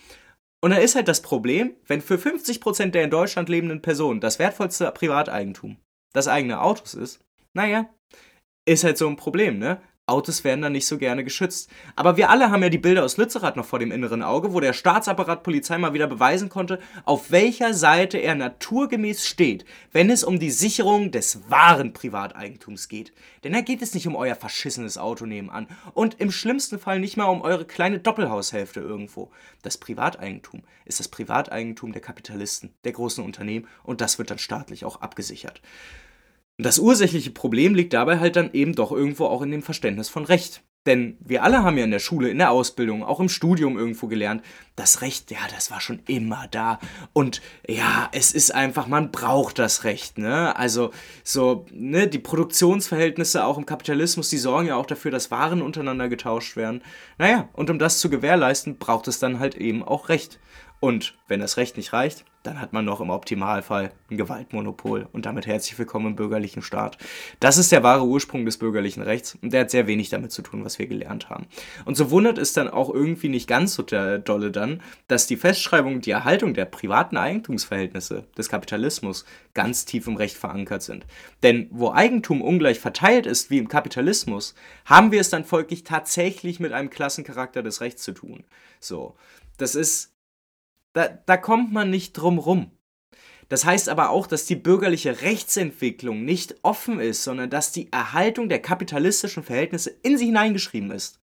Und 0.63 0.71
da 0.71 0.77
ist 0.77 0.95
halt 0.95 1.07
das 1.07 1.21
Problem, 1.21 1.75
wenn 1.87 2.01
für 2.01 2.15
50% 2.15 2.91
der 2.91 3.03
in 3.03 3.09
Deutschland 3.09 3.49
lebenden 3.49 3.81
Personen 3.81 4.21
das 4.21 4.39
wertvollste 4.39 4.91
Privateigentum 4.91 5.77
das 6.13 6.27
eigene 6.27 6.61
Autos 6.61 6.93
ist, 6.93 7.19
naja, 7.53 7.89
ist 8.65 8.83
halt 8.83 8.97
so 8.97 9.07
ein 9.07 9.15
Problem, 9.15 9.59
ne? 9.59 9.81
Autos 10.11 10.43
werden 10.43 10.61
dann 10.61 10.73
nicht 10.73 10.85
so 10.85 10.97
gerne 10.97 11.23
geschützt. 11.23 11.69
Aber 11.95 12.17
wir 12.17 12.29
alle 12.29 12.51
haben 12.51 12.61
ja 12.61 12.69
die 12.69 12.77
Bilder 12.77 13.03
aus 13.03 13.17
Lützerath 13.17 13.55
noch 13.55 13.65
vor 13.65 13.79
dem 13.79 13.91
inneren 13.91 14.21
Auge, 14.21 14.53
wo 14.53 14.59
der 14.59 14.73
Staatsapparat 14.73 15.43
Polizei 15.43 15.77
mal 15.77 15.93
wieder 15.93 16.07
beweisen 16.07 16.49
konnte, 16.49 16.79
auf 17.05 17.31
welcher 17.31 17.73
Seite 17.73 18.17
er 18.17 18.35
naturgemäß 18.35 19.25
steht, 19.25 19.65
wenn 19.91 20.09
es 20.09 20.23
um 20.23 20.39
die 20.39 20.51
Sicherung 20.51 21.11
des 21.11 21.49
wahren 21.49 21.93
Privateigentums 21.93 22.89
geht. 22.89 23.13
Denn 23.43 23.53
da 23.53 23.61
geht 23.61 23.81
es 23.81 23.93
nicht 23.93 24.07
um 24.07 24.15
euer 24.15 24.35
verschissenes 24.35 24.97
Auto 24.97 25.25
nebenan 25.25 25.67
und 25.93 26.19
im 26.19 26.31
schlimmsten 26.31 26.77
Fall 26.77 26.99
nicht 26.99 27.17
mal 27.17 27.25
um 27.25 27.41
eure 27.41 27.65
kleine 27.65 27.99
Doppelhaushälfte 27.99 28.81
irgendwo. 28.81 29.31
Das 29.61 29.77
Privateigentum 29.77 30.63
ist 30.85 30.99
das 30.99 31.07
Privateigentum 31.07 31.93
der 31.93 32.01
Kapitalisten, 32.01 32.73
der 32.83 32.91
großen 32.91 33.23
Unternehmen 33.23 33.67
und 33.83 34.01
das 34.01 34.19
wird 34.19 34.29
dann 34.29 34.39
staatlich 34.39 34.85
auch 34.85 35.01
abgesichert. 35.01 35.61
Und 36.61 36.65
das 36.65 36.77
ursächliche 36.77 37.31
Problem 37.31 37.73
liegt 37.73 37.91
dabei 37.91 38.19
halt 38.19 38.35
dann 38.35 38.53
eben 38.53 38.75
doch 38.75 38.91
irgendwo 38.91 39.25
auch 39.25 39.41
in 39.41 39.49
dem 39.49 39.63
Verständnis 39.63 40.09
von 40.09 40.25
Recht. 40.25 40.61
Denn 40.85 41.17
wir 41.19 41.41
alle 41.41 41.63
haben 41.63 41.75
ja 41.75 41.85
in 41.85 41.89
der 41.89 41.97
Schule, 41.97 42.29
in 42.29 42.37
der 42.37 42.51
Ausbildung, 42.51 43.03
auch 43.03 43.19
im 43.19 43.29
Studium 43.29 43.79
irgendwo 43.79 44.05
gelernt, 44.05 44.43
das 44.75 45.01
Recht, 45.01 45.31
ja, 45.31 45.39
das 45.55 45.71
war 45.71 45.81
schon 45.81 46.03
immer 46.05 46.47
da. 46.51 46.77
Und 47.13 47.41
ja, 47.67 48.09
es 48.11 48.31
ist 48.31 48.53
einfach, 48.53 48.85
man 48.85 49.09
braucht 49.09 49.57
das 49.57 49.85
Recht, 49.85 50.19
ne? 50.19 50.55
Also 50.55 50.91
so, 51.23 51.65
ne, 51.71 52.07
die 52.07 52.19
Produktionsverhältnisse 52.19 53.43
auch 53.43 53.57
im 53.57 53.65
Kapitalismus, 53.65 54.29
die 54.29 54.37
sorgen 54.37 54.67
ja 54.67 54.75
auch 54.75 54.85
dafür, 54.85 55.09
dass 55.09 55.31
Waren 55.31 55.63
untereinander 55.63 56.09
getauscht 56.09 56.57
werden. 56.57 56.83
Naja, 57.17 57.49
und 57.53 57.71
um 57.71 57.79
das 57.79 57.97
zu 57.99 58.11
gewährleisten, 58.11 58.77
braucht 58.77 59.07
es 59.07 59.17
dann 59.17 59.39
halt 59.39 59.55
eben 59.55 59.81
auch 59.81 60.09
Recht. 60.09 60.39
Und 60.79 61.17
wenn 61.27 61.39
das 61.39 61.57
Recht 61.57 61.75
nicht 61.77 61.91
reicht, 61.91 62.23
dann 62.43 62.59
hat 62.59 62.73
man 62.73 62.85
noch 62.85 63.01
im 63.01 63.09
Optimalfall 63.09 63.91
ein 64.09 64.17
Gewaltmonopol 64.17 65.07
und 65.11 65.25
damit 65.25 65.45
herzlich 65.45 65.77
willkommen 65.77 66.07
im 66.07 66.15
bürgerlichen 66.15 66.61
Staat. 66.61 66.97
Das 67.39 67.57
ist 67.57 67.71
der 67.71 67.83
wahre 67.83 68.05
Ursprung 68.05 68.45
des 68.45 68.57
bürgerlichen 68.57 69.03
Rechts 69.03 69.37
und 69.41 69.53
der 69.53 69.61
hat 69.61 69.71
sehr 69.71 69.87
wenig 69.87 70.09
damit 70.09 70.31
zu 70.31 70.41
tun, 70.41 70.65
was 70.65 70.79
wir 70.79 70.87
gelernt 70.87 71.29
haben. 71.29 71.45
Und 71.85 71.95
so 71.95 72.09
wundert 72.09 72.37
es 72.37 72.53
dann 72.53 72.67
auch 72.67 72.89
irgendwie 72.89 73.29
nicht 73.29 73.47
ganz 73.47 73.75
so 73.75 73.83
der 73.83 74.17
dolle 74.17 74.51
dann, 74.51 74.81
dass 75.07 75.27
die 75.27 75.37
Festschreibung 75.37 75.95
und 75.95 76.05
die 76.05 76.11
Erhaltung 76.11 76.53
der 76.53 76.65
privaten 76.65 77.17
Eigentumsverhältnisse 77.17 78.25
des 78.37 78.49
Kapitalismus 78.49 79.25
ganz 79.53 79.85
tief 79.85 80.07
im 80.07 80.15
Recht 80.15 80.37
verankert 80.37 80.81
sind. 80.81 81.05
Denn 81.43 81.67
wo 81.71 81.91
Eigentum 81.91 82.41
ungleich 82.41 82.79
verteilt 82.79 83.27
ist 83.27 83.51
wie 83.51 83.59
im 83.59 83.67
Kapitalismus, 83.67 84.55
haben 84.85 85.11
wir 85.11 85.21
es 85.21 85.29
dann 85.29 85.45
folglich 85.45 85.83
tatsächlich 85.83 86.59
mit 86.59 86.73
einem 86.73 86.89
Klassencharakter 86.89 87.61
des 87.61 87.81
Rechts 87.81 88.01
zu 88.01 88.13
tun. 88.13 88.43
So, 88.79 89.15
das 89.57 89.75
ist 89.75 90.11
da, 90.93 91.07
da 91.07 91.37
kommt 91.37 91.71
man 91.71 91.89
nicht 91.89 92.13
drum 92.13 92.37
rum. 92.37 92.71
Das 93.49 93.65
heißt 93.65 93.89
aber 93.89 94.11
auch, 94.11 94.27
dass 94.27 94.45
die 94.45 94.55
bürgerliche 94.55 95.21
Rechtsentwicklung 95.21 96.23
nicht 96.23 96.55
offen 96.63 96.99
ist, 96.99 97.23
sondern 97.23 97.49
dass 97.49 97.73
die 97.73 97.91
Erhaltung 97.91 98.47
der 98.47 98.61
kapitalistischen 98.61 99.43
Verhältnisse 99.43 99.89
in 100.03 100.17
sie 100.17 100.27
hineingeschrieben 100.27 100.91
ist. 100.91 101.19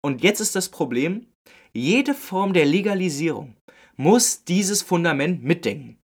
Und 0.00 0.22
jetzt 0.22 0.40
ist 0.40 0.56
das 0.56 0.70
Problem, 0.70 1.26
jede 1.72 2.14
Form 2.14 2.54
der 2.54 2.64
Legalisierung 2.64 3.56
muss 3.96 4.44
dieses 4.44 4.80
Fundament 4.80 5.44
mitdenken. 5.44 5.98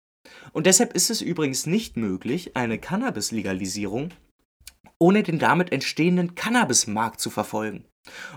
Und 0.53 0.67
deshalb 0.67 0.95
ist 0.95 1.11
es 1.11 1.23
übrigens 1.23 1.65
nicht 1.65 1.97
möglich, 1.97 2.57
eine 2.57 2.79
Cannabis-Legalisierung 2.79 4.11
ohne 4.99 5.23
den 5.23 5.39
damit 5.39 5.73
entstehenden 5.73 6.35
Cannabismarkt 6.35 7.21
zu 7.21 7.31
verfolgen. 7.31 7.85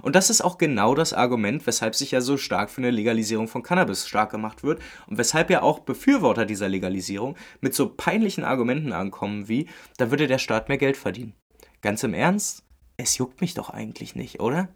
Und 0.01 0.15
das 0.15 0.29
ist 0.29 0.41
auch 0.41 0.57
genau 0.57 0.95
das 0.95 1.13
Argument, 1.13 1.67
weshalb 1.67 1.95
sich 1.95 2.11
ja 2.11 2.21
so 2.21 2.37
stark 2.37 2.69
für 2.69 2.81
eine 2.81 2.91
Legalisierung 2.91 3.47
von 3.47 3.63
Cannabis 3.63 4.07
stark 4.07 4.31
gemacht 4.31 4.63
wird 4.63 4.81
und 5.07 5.17
weshalb 5.17 5.49
ja 5.49 5.61
auch 5.61 5.79
Befürworter 5.79 6.45
dieser 6.45 6.69
Legalisierung 6.69 7.35
mit 7.61 7.75
so 7.75 7.89
peinlichen 7.89 8.43
Argumenten 8.43 8.93
ankommen 8.93 9.47
wie, 9.47 9.67
da 9.97 10.09
würde 10.09 10.27
der 10.27 10.39
Staat 10.39 10.69
mehr 10.69 10.77
Geld 10.77 10.97
verdienen. 10.97 11.33
Ganz 11.81 12.03
im 12.03 12.13
Ernst, 12.13 12.63
es 12.97 13.17
juckt 13.17 13.41
mich 13.41 13.53
doch 13.53 13.69
eigentlich 13.69 14.15
nicht, 14.15 14.39
oder? 14.39 14.69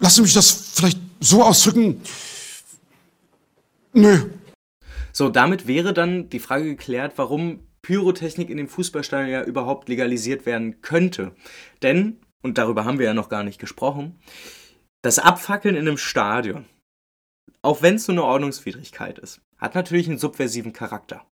Lass 0.00 0.20
mich 0.20 0.34
das 0.34 0.72
vielleicht 0.74 0.98
so 1.20 1.42
ausdrücken. 1.42 2.00
Nö. 3.92 4.30
So, 5.12 5.28
damit 5.28 5.66
wäre 5.68 5.94
dann 5.94 6.28
die 6.28 6.40
Frage 6.40 6.64
geklärt, 6.64 7.12
warum 7.16 7.60
Pyrotechnik 7.82 8.50
in 8.50 8.56
den 8.56 8.66
Fußballstadien 8.66 9.30
ja 9.30 9.42
überhaupt 9.44 9.88
legalisiert 9.88 10.46
werden 10.46 10.80
könnte. 10.80 11.32
Denn 11.82 12.18
und 12.44 12.58
darüber 12.58 12.84
haben 12.84 12.98
wir 12.98 13.06
ja 13.06 13.14
noch 13.14 13.30
gar 13.30 13.42
nicht 13.42 13.58
gesprochen, 13.58 14.20
das 15.02 15.18
Abfackeln 15.18 15.74
in 15.74 15.88
einem 15.88 15.96
Stadion, 15.98 16.66
auch 17.62 17.82
wenn 17.82 17.94
es 17.96 18.06
nur 18.06 18.16
eine 18.16 18.24
Ordnungswidrigkeit 18.24 19.18
ist, 19.18 19.40
hat 19.56 19.74
natürlich 19.74 20.08
einen 20.08 20.18
subversiven 20.18 20.72
Charakter. 20.72 21.26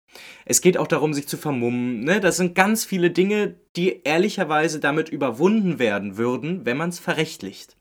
Es 0.45 0.61
geht 0.61 0.79
auch 0.79 0.87
darum, 0.87 1.13
sich 1.13 1.29
zu 1.29 1.37
vermummen. 1.37 2.01
Ne? 2.05 2.21
Das 2.21 2.37
sind 2.37 2.55
ganz 2.55 2.85
viele 2.85 3.11
Dinge, 3.11 3.57
die 3.77 4.03
ehrlicherweise 4.03 4.81
damit 4.81 5.09
überwunden 5.09 5.79
werden 5.79 6.17
würden, 6.17 6.65
wenn 6.65 6.77
man 6.77 6.91
es 6.91 7.01
verrechtlicht. 7.01 7.77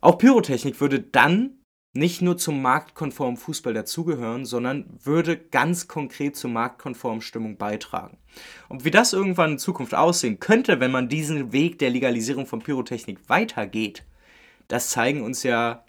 Auch 0.00 0.18
Pyrotechnik 0.18 0.80
würde 0.80 1.00
dann 1.00 1.58
nicht 1.94 2.22
nur 2.22 2.36
zum 2.36 2.62
marktkonformen 2.62 3.36
Fußball 3.36 3.74
dazugehören, 3.74 4.44
sondern 4.44 4.86
würde 5.02 5.36
ganz 5.38 5.88
konkret 5.88 6.36
zur 6.36 6.50
marktkonformen 6.50 7.22
Stimmung 7.22 7.56
beitragen. 7.56 8.18
Und 8.68 8.84
wie 8.84 8.90
das 8.90 9.12
irgendwann 9.12 9.52
in 9.52 9.58
Zukunft 9.58 9.94
aussehen 9.94 10.38
könnte, 10.38 10.80
wenn 10.80 10.90
man 10.90 11.08
diesen 11.08 11.52
Weg 11.52 11.78
der 11.78 11.90
Legalisierung 11.90 12.46
von 12.46 12.60
Pyrotechnik 12.60 13.28
weitergeht, 13.28 14.04
das 14.68 14.90
zeigen 14.90 15.22
uns 15.22 15.42
ja 15.42 15.84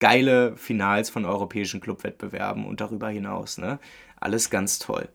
geile 0.00 0.56
Finals 0.56 1.10
von 1.10 1.24
europäischen 1.24 1.80
Clubwettbewerben 1.80 2.66
und 2.66 2.80
darüber 2.80 3.08
hinaus. 3.08 3.58
Ne? 3.58 3.78
Alles 4.16 4.50
ganz 4.50 4.78
toll. 4.78 5.08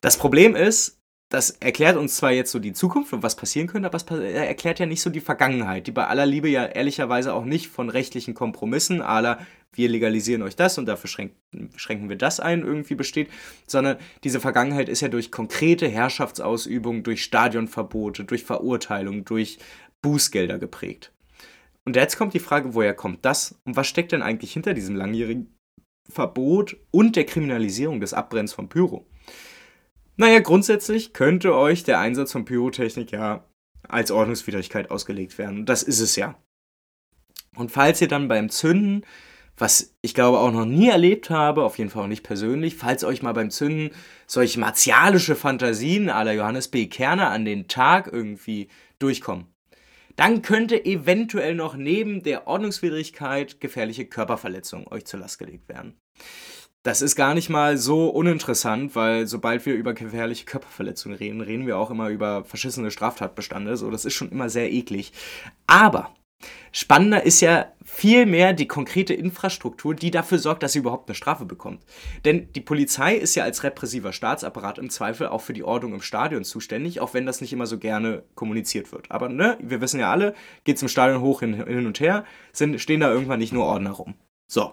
Das 0.00 0.18
Problem 0.18 0.54
ist, 0.56 1.01
das 1.32 1.48
erklärt 1.48 1.96
uns 1.96 2.16
zwar 2.16 2.30
jetzt 2.30 2.50
so 2.50 2.58
die 2.58 2.74
Zukunft 2.74 3.14
und 3.14 3.22
was 3.22 3.36
passieren 3.36 3.66
könnte, 3.66 3.86
aber 3.86 3.96
es 3.96 4.04
erklärt 4.04 4.78
ja 4.80 4.84
nicht 4.84 5.00
so 5.00 5.08
die 5.08 5.20
Vergangenheit, 5.20 5.86
die 5.86 5.90
bei 5.90 6.06
aller 6.06 6.26
Liebe 6.26 6.50
ja 6.50 6.66
ehrlicherweise 6.66 7.32
auch 7.32 7.46
nicht 7.46 7.68
von 7.68 7.88
rechtlichen 7.88 8.34
Kompromissen, 8.34 9.00
aller 9.00 9.38
wir 9.72 9.88
legalisieren 9.88 10.42
euch 10.42 10.56
das 10.56 10.76
und 10.76 10.84
dafür 10.84 11.08
schränken, 11.08 11.70
schränken 11.76 12.10
wir 12.10 12.16
das 12.16 12.38
ein, 12.38 12.60
irgendwie 12.60 12.96
besteht, 12.96 13.30
sondern 13.66 13.96
diese 14.24 14.40
Vergangenheit 14.40 14.90
ist 14.90 15.00
ja 15.00 15.08
durch 15.08 15.30
konkrete 15.30 15.88
Herrschaftsausübung, 15.88 17.02
durch 17.02 17.24
Stadionverbote, 17.24 18.24
durch 18.24 18.44
Verurteilung, 18.44 19.24
durch 19.24 19.56
Bußgelder 20.02 20.58
geprägt. 20.58 21.12
Und 21.86 21.96
jetzt 21.96 22.18
kommt 22.18 22.34
die 22.34 22.40
Frage, 22.40 22.74
woher 22.74 22.92
kommt 22.92 23.24
das 23.24 23.58
und 23.64 23.74
was 23.74 23.86
steckt 23.86 24.12
denn 24.12 24.20
eigentlich 24.20 24.52
hinter 24.52 24.74
diesem 24.74 24.96
langjährigen 24.96 25.54
Verbot 26.10 26.76
und 26.90 27.16
der 27.16 27.24
Kriminalisierung 27.24 28.00
des 28.02 28.12
Abbrennens 28.12 28.52
von 28.52 28.68
Pyro? 28.68 29.06
Naja, 30.16 30.40
grundsätzlich 30.40 31.12
könnte 31.12 31.54
euch 31.56 31.84
der 31.84 31.98
Einsatz 31.98 32.32
von 32.32 32.44
Pyrotechnik 32.44 33.12
ja 33.12 33.44
als 33.88 34.10
Ordnungswidrigkeit 34.10 34.90
ausgelegt 34.90 35.38
werden. 35.38 35.66
Das 35.66 35.82
ist 35.82 36.00
es 36.00 36.16
ja. 36.16 36.36
Und 37.56 37.70
falls 37.70 38.00
ihr 38.00 38.08
dann 38.08 38.28
beim 38.28 38.48
Zünden, 38.48 39.04
was 39.56 39.94
ich 40.00 40.14
glaube 40.14 40.38
auch 40.38 40.50
noch 40.50 40.64
nie 40.64 40.88
erlebt 40.88 41.30
habe, 41.30 41.64
auf 41.64 41.78
jeden 41.78 41.90
Fall 41.90 42.04
auch 42.04 42.08
nicht 42.08 42.22
persönlich, 42.22 42.76
falls 42.76 43.04
euch 43.04 43.22
mal 43.22 43.32
beim 43.32 43.50
Zünden 43.50 43.90
solche 44.26 44.60
martialische 44.60 45.36
Fantasien 45.36 46.08
aller 46.08 46.32
Johannes 46.32 46.68
B. 46.68 46.86
Kerner 46.86 47.30
an 47.30 47.44
den 47.44 47.68
Tag 47.68 48.08
irgendwie 48.10 48.68
durchkommen, 48.98 49.46
dann 50.16 50.42
könnte 50.42 50.84
eventuell 50.84 51.54
noch 51.54 51.76
neben 51.76 52.22
der 52.22 52.46
Ordnungswidrigkeit 52.46 53.60
gefährliche 53.60 54.06
Körperverletzung 54.06 54.86
euch 54.90 55.04
zur 55.04 55.20
Last 55.20 55.38
gelegt 55.38 55.68
werden. 55.68 55.98
Das 56.84 57.00
ist 57.00 57.14
gar 57.14 57.34
nicht 57.34 57.48
mal 57.48 57.76
so 57.76 58.08
uninteressant, 58.08 58.96
weil 58.96 59.28
sobald 59.28 59.64
wir 59.66 59.74
über 59.74 59.94
gefährliche 59.94 60.44
Körperverletzungen 60.44 61.16
reden, 61.16 61.40
reden 61.40 61.66
wir 61.66 61.78
auch 61.78 61.90
immer 61.90 62.08
über 62.08 62.44
verschissene 62.44 62.90
Straftatbestände. 62.90 63.76
So, 63.76 63.90
das 63.90 64.04
ist 64.04 64.14
schon 64.14 64.32
immer 64.32 64.50
sehr 64.50 64.72
eklig. 64.72 65.12
Aber 65.68 66.12
Spannender 66.72 67.22
ist 67.22 67.40
ja 67.40 67.72
vielmehr 67.84 68.52
die 68.52 68.66
konkrete 68.66 69.14
Infrastruktur, 69.14 69.94
die 69.94 70.10
dafür 70.10 70.38
sorgt, 70.38 70.62
dass 70.62 70.72
sie 70.72 70.78
überhaupt 70.78 71.08
eine 71.08 71.14
Strafe 71.14 71.44
bekommt. 71.44 71.82
Denn 72.24 72.52
die 72.54 72.60
Polizei 72.60 73.14
ist 73.14 73.34
ja 73.34 73.44
als 73.44 73.62
repressiver 73.62 74.12
Staatsapparat 74.12 74.78
im 74.78 74.90
Zweifel 74.90 75.28
auch 75.28 75.42
für 75.42 75.52
die 75.52 75.64
Ordnung 75.64 75.94
im 75.94 76.02
Stadion 76.02 76.44
zuständig, 76.44 77.00
auch 77.00 77.14
wenn 77.14 77.26
das 77.26 77.40
nicht 77.40 77.52
immer 77.52 77.66
so 77.66 77.78
gerne 77.78 78.22
kommuniziert 78.34 78.92
wird. 78.92 79.10
Aber 79.10 79.28
ne, 79.28 79.58
wir 79.60 79.80
wissen 79.80 80.00
ja 80.00 80.10
alle, 80.10 80.34
geht 80.64 80.76
es 80.76 80.82
im 80.82 80.88
Stadion 80.88 81.20
hoch 81.20 81.40
hin, 81.40 81.54
hin 81.54 81.86
und 81.86 82.00
her, 82.00 82.24
sind, 82.52 82.80
stehen 82.80 83.00
da 83.00 83.12
irgendwann 83.12 83.38
nicht 83.38 83.52
nur 83.52 83.66
Ordner 83.66 83.90
rum. 83.90 84.14
So. 84.48 84.72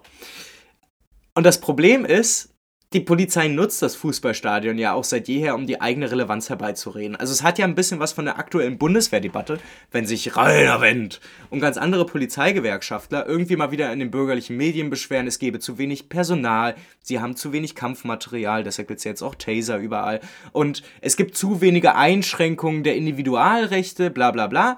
Und 1.39 1.45
das 1.45 1.61
Problem 1.61 2.03
ist, 2.03 2.53
die 2.91 2.99
Polizei 2.99 3.47
nutzt 3.47 3.81
das 3.81 3.95
Fußballstadion 3.95 4.77
ja 4.77 4.91
auch 4.91 5.05
seit 5.05 5.29
jeher, 5.29 5.55
um 5.55 5.67
die 5.67 5.79
eigene 5.79 6.11
Relevanz 6.11 6.49
herbeizureden. 6.49 7.15
Also 7.15 7.31
es 7.31 7.43
hat 7.43 7.57
ja 7.57 7.63
ein 7.63 7.75
bisschen 7.75 8.01
was 8.01 8.11
von 8.11 8.25
der 8.25 8.37
aktuellen 8.37 8.77
Bundeswehrdebatte, 8.77 9.57
wenn 9.89 10.05
sich 10.05 10.35
Rainer 10.35 10.81
Wendt 10.81 11.21
und 11.49 11.61
ganz 11.61 11.77
andere 11.77 12.05
Polizeigewerkschaftler 12.05 13.25
irgendwie 13.25 13.55
mal 13.55 13.71
wieder 13.71 13.93
in 13.93 13.99
den 13.99 14.11
bürgerlichen 14.11 14.57
Medien 14.57 14.89
beschweren, 14.89 15.27
es 15.27 15.39
gebe 15.39 15.59
zu 15.59 15.77
wenig 15.77 16.09
Personal, 16.09 16.75
sie 17.01 17.21
haben 17.21 17.37
zu 17.37 17.53
wenig 17.53 17.73
Kampfmaterial, 17.73 18.65
deshalb 18.65 18.89
gibt 18.89 18.97
es 18.97 19.05
jetzt 19.05 19.21
auch 19.21 19.35
Taser 19.35 19.77
überall 19.77 20.19
und 20.51 20.83
es 20.99 21.15
gibt 21.15 21.37
zu 21.37 21.61
wenige 21.61 21.95
Einschränkungen 21.95 22.83
der 22.83 22.97
Individualrechte, 22.97 24.09
bla 24.09 24.31
bla 24.31 24.47
bla. 24.47 24.77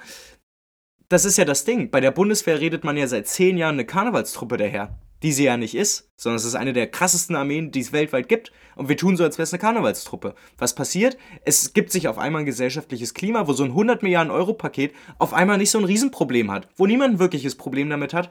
Das 1.10 1.26
ist 1.26 1.40
ja 1.40 1.46
das 1.46 1.66
Ding. 1.66 1.90
Bei 1.90 2.02
der 2.02 2.12
Bundeswehr 2.12 2.60
redet 2.60 2.84
man 2.84 2.98
ja 2.98 3.08
seit 3.08 3.28
zehn 3.28 3.58
Jahren 3.58 3.74
eine 3.74 3.86
Karnevalstruppe 3.86 4.58
daher 4.58 4.96
die 5.24 5.32
sie 5.32 5.44
ja 5.44 5.58
nicht 5.58 5.76
ist, 5.76 6.10
sondern 6.16 6.38
es 6.38 6.46
ist 6.46 6.56
eine 6.56 6.74
der 6.74 6.88
krassesten 6.88 7.36
Armeen, 7.36 7.72
die 7.72 7.80
es 7.80 7.92
weltweit 7.94 8.28
gibt. 8.28 8.52
Und 8.76 8.90
wir 8.90 8.98
tun 8.98 9.18
so, 9.18 9.24
als 9.24 9.38
wäre 9.38 9.44
es 9.44 9.54
eine 9.54 9.60
Karnevalstruppe. 9.60 10.36
Was 10.58 10.76
passiert? 10.76 11.18
Es 11.46 11.74
gibt 11.74 11.92
sich 11.92 12.08
auf 12.08 12.18
einmal 12.18 12.42
ein 12.42 12.46
gesellschaftliches 12.46 13.14
Klima, 13.14 13.48
wo 13.48 13.54
so 13.54 13.64
ein 13.64 13.72
100 13.72 14.02
Milliarden 14.02 14.32
Euro 14.32 14.54
Paket 14.54 14.94
auf 15.20 15.34
einmal 15.34 15.58
nicht 15.58 15.72
so 15.72 15.78
ein 15.78 15.86
Riesenproblem 15.86 16.52
hat, 16.52 16.68
wo 16.76 16.86
niemand 16.86 17.16
ein 17.16 17.20
wirkliches 17.20 17.56
Problem 17.56 17.90
damit 17.90 18.14
hat, 18.14 18.30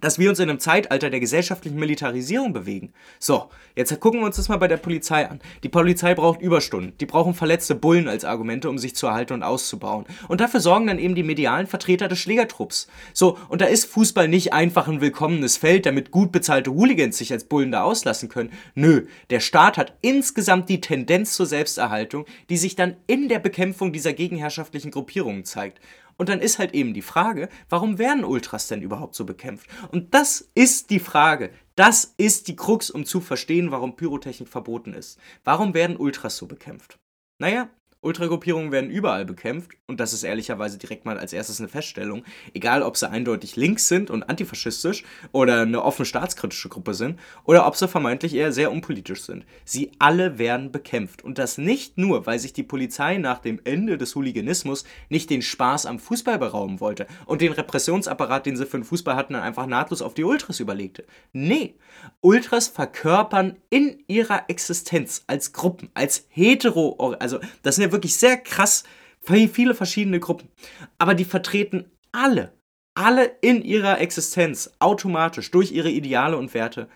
dass 0.00 0.18
wir 0.18 0.30
uns 0.30 0.38
in 0.38 0.48
einem 0.48 0.60
Zeitalter 0.60 1.10
der 1.10 1.20
gesellschaftlichen 1.20 1.78
Militarisierung 1.78 2.52
bewegen. 2.52 2.92
So, 3.18 3.50
jetzt 3.74 3.98
gucken 4.00 4.20
wir 4.20 4.26
uns 4.26 4.36
das 4.36 4.48
mal 4.48 4.56
bei 4.56 4.68
der 4.68 4.76
Polizei 4.76 5.28
an. 5.28 5.40
Die 5.62 5.68
Polizei 5.68 6.14
braucht 6.14 6.40
Überstunden. 6.40 6.92
Die 7.00 7.06
brauchen 7.06 7.34
verletzte 7.34 7.74
Bullen 7.74 8.08
als 8.08 8.24
Argumente, 8.24 8.68
um 8.68 8.78
sich 8.78 8.94
zu 8.94 9.06
erhalten 9.06 9.34
und 9.34 9.42
auszubauen. 9.42 10.06
Und 10.28 10.40
dafür 10.40 10.60
sorgen 10.60 10.86
dann 10.86 10.98
eben 10.98 11.14
die 11.14 11.22
medialen 11.22 11.66
Vertreter 11.66 12.08
des 12.08 12.18
Schlägertrupps. 12.18 12.88
So, 13.12 13.38
und 13.48 13.60
da 13.60 13.66
ist 13.66 13.86
Fußball 13.86 14.28
nicht 14.28 14.52
einfach 14.52 14.88
ein 14.88 15.00
willkommenes 15.00 15.56
Feld, 15.56 15.86
damit 15.86 16.10
gut 16.10 16.32
bezahlte 16.32 16.72
Hooligans 16.72 17.18
sich 17.18 17.32
als 17.32 17.44
Bullen 17.44 17.72
da 17.72 17.82
auslassen 17.82 18.28
können. 18.28 18.50
Nö, 18.74 19.06
der 19.30 19.40
Staat 19.40 19.78
hat 19.78 19.94
insgesamt 20.00 20.68
die 20.68 20.80
Tendenz 20.80 21.34
zur 21.34 21.46
Selbsterhaltung, 21.46 22.24
die 22.48 22.56
sich 22.56 22.76
dann 22.76 22.96
in 23.06 23.28
der 23.28 23.38
Bekämpfung 23.38 23.92
dieser 23.92 24.12
gegenherrschaftlichen 24.12 24.90
Gruppierungen 24.90 25.44
zeigt. 25.44 25.80
Und 26.18 26.28
dann 26.28 26.40
ist 26.40 26.58
halt 26.58 26.74
eben 26.74 26.92
die 26.92 27.02
Frage, 27.02 27.48
warum 27.68 27.98
werden 27.98 28.24
Ultras 28.24 28.66
denn 28.66 28.82
überhaupt 28.82 29.14
so 29.14 29.24
bekämpft? 29.24 29.68
Und 29.92 30.12
das 30.14 30.50
ist 30.54 30.90
die 30.90 31.00
Frage. 31.00 31.50
Das 31.76 32.12
ist 32.18 32.48
die 32.48 32.56
Krux, 32.56 32.90
um 32.90 33.06
zu 33.06 33.20
verstehen, 33.20 33.70
warum 33.70 33.96
Pyrotechnik 33.96 34.48
verboten 34.48 34.92
ist. 34.92 35.20
Warum 35.44 35.74
werden 35.74 35.96
Ultras 35.96 36.36
so 36.36 36.46
bekämpft? 36.46 36.98
Naja, 37.40 37.70
Ultragruppierungen 38.00 38.70
werden 38.70 38.90
überall 38.90 39.24
bekämpft 39.24 39.72
und 39.88 39.98
das 39.98 40.12
ist 40.12 40.22
ehrlicherweise 40.22 40.78
direkt 40.78 41.04
mal 41.04 41.18
als 41.18 41.32
erstes 41.32 41.58
eine 41.58 41.68
Feststellung. 41.68 42.22
Egal, 42.54 42.82
ob 42.82 42.96
sie 42.96 43.10
eindeutig 43.10 43.56
links 43.56 43.88
sind 43.88 44.08
und 44.08 44.22
antifaschistisch 44.22 45.02
oder 45.32 45.62
eine 45.62 45.82
offen 45.82 46.04
staatskritische 46.04 46.68
Gruppe 46.68 46.94
sind 46.94 47.18
oder 47.44 47.66
ob 47.66 47.74
sie 47.74 47.88
vermeintlich 47.88 48.34
eher 48.34 48.52
sehr 48.52 48.70
unpolitisch 48.70 49.22
sind. 49.22 49.44
Sie 49.64 49.90
alle 49.98 50.38
werden 50.38 50.70
bekämpft 50.70 51.24
und 51.24 51.38
das 51.38 51.58
nicht 51.58 51.98
nur, 51.98 52.24
weil 52.26 52.38
sich 52.38 52.52
die 52.52 52.62
Polizei 52.62 53.18
nach 53.18 53.40
dem 53.40 53.60
Ende 53.64 53.98
des 53.98 54.14
Hooliganismus 54.14 54.84
nicht 55.08 55.28
den 55.28 55.42
Spaß 55.42 55.86
am 55.86 55.98
Fußball 55.98 56.38
berauben 56.38 56.78
wollte 56.78 57.08
und 57.26 57.40
den 57.40 57.52
Repressionsapparat, 57.52 58.46
den 58.46 58.56
sie 58.56 58.66
für 58.66 58.78
den 58.78 58.84
Fußball 58.84 59.16
hatten, 59.16 59.32
dann 59.32 59.42
einfach 59.42 59.66
nahtlos 59.66 60.02
auf 60.02 60.14
die 60.14 60.24
Ultras 60.24 60.60
überlegte. 60.60 61.04
Nee, 61.32 61.74
Ultras 62.20 62.68
verkörpern 62.68 63.56
in 63.70 64.04
ihrer 64.06 64.44
Existenz 64.48 65.24
als 65.26 65.52
Gruppen, 65.52 65.90
als 65.94 66.26
hetero, 66.28 67.16
also 67.18 67.40
das 67.62 67.74
sind 67.74 67.84
ja 67.84 67.87
wirklich 67.92 68.16
sehr 68.16 68.36
krass 68.36 68.84
viele 69.20 69.74
verschiedene 69.74 70.20
Gruppen, 70.20 70.48
aber 70.96 71.14
die 71.14 71.26
vertreten 71.26 71.90
alle, 72.12 72.54
alle 72.94 73.24
in 73.42 73.62
ihrer 73.62 74.00
Existenz 74.00 74.72
automatisch 74.78 75.50
durch 75.50 75.72
ihre 75.72 75.90
Ideale 75.90 76.38
und 76.38 76.54
Werte 76.54 76.88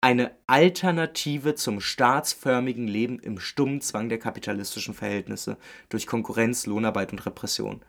eine 0.00 0.30
Alternative 0.46 1.54
zum 1.54 1.80
staatsförmigen 1.80 2.86
Leben 2.86 3.18
im 3.18 3.38
stummen 3.38 3.80
Zwang 3.80 4.08
der 4.08 4.18
kapitalistischen 4.18 4.94
Verhältnisse 4.94 5.58
durch 5.88 6.06
Konkurrenz, 6.06 6.66
Lohnarbeit 6.66 7.12
und 7.12 7.26
Repression. 7.26 7.82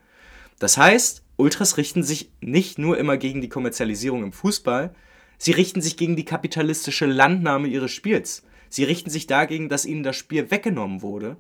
Das 0.60 0.78
heißt, 0.78 1.24
Ultras 1.38 1.78
richten 1.78 2.04
sich 2.04 2.32
nicht 2.42 2.80
nur 2.80 2.98
immer 2.98 3.18
gegen 3.18 3.42
die 3.42 3.50
Kommerzialisierung 3.50 4.24
im 4.24 4.34
Fußball, 4.34 4.94
Sie 5.38 5.52
richten 5.52 5.82
sich 5.82 5.98
gegen 5.98 6.16
die 6.16 6.26
kapitalistische 6.26 7.06
Landnahme 7.06 7.68
ihres 7.68 7.92
Spiels. 7.92 8.44
Sie 8.70 8.84
richten 8.84 9.10
sich 9.10 9.28
dagegen, 9.28 9.70
dass 9.70 9.86
ihnen 9.86 10.04
das 10.04 10.16
Spiel 10.16 10.52
weggenommen 10.52 11.02
wurde. 11.02 11.38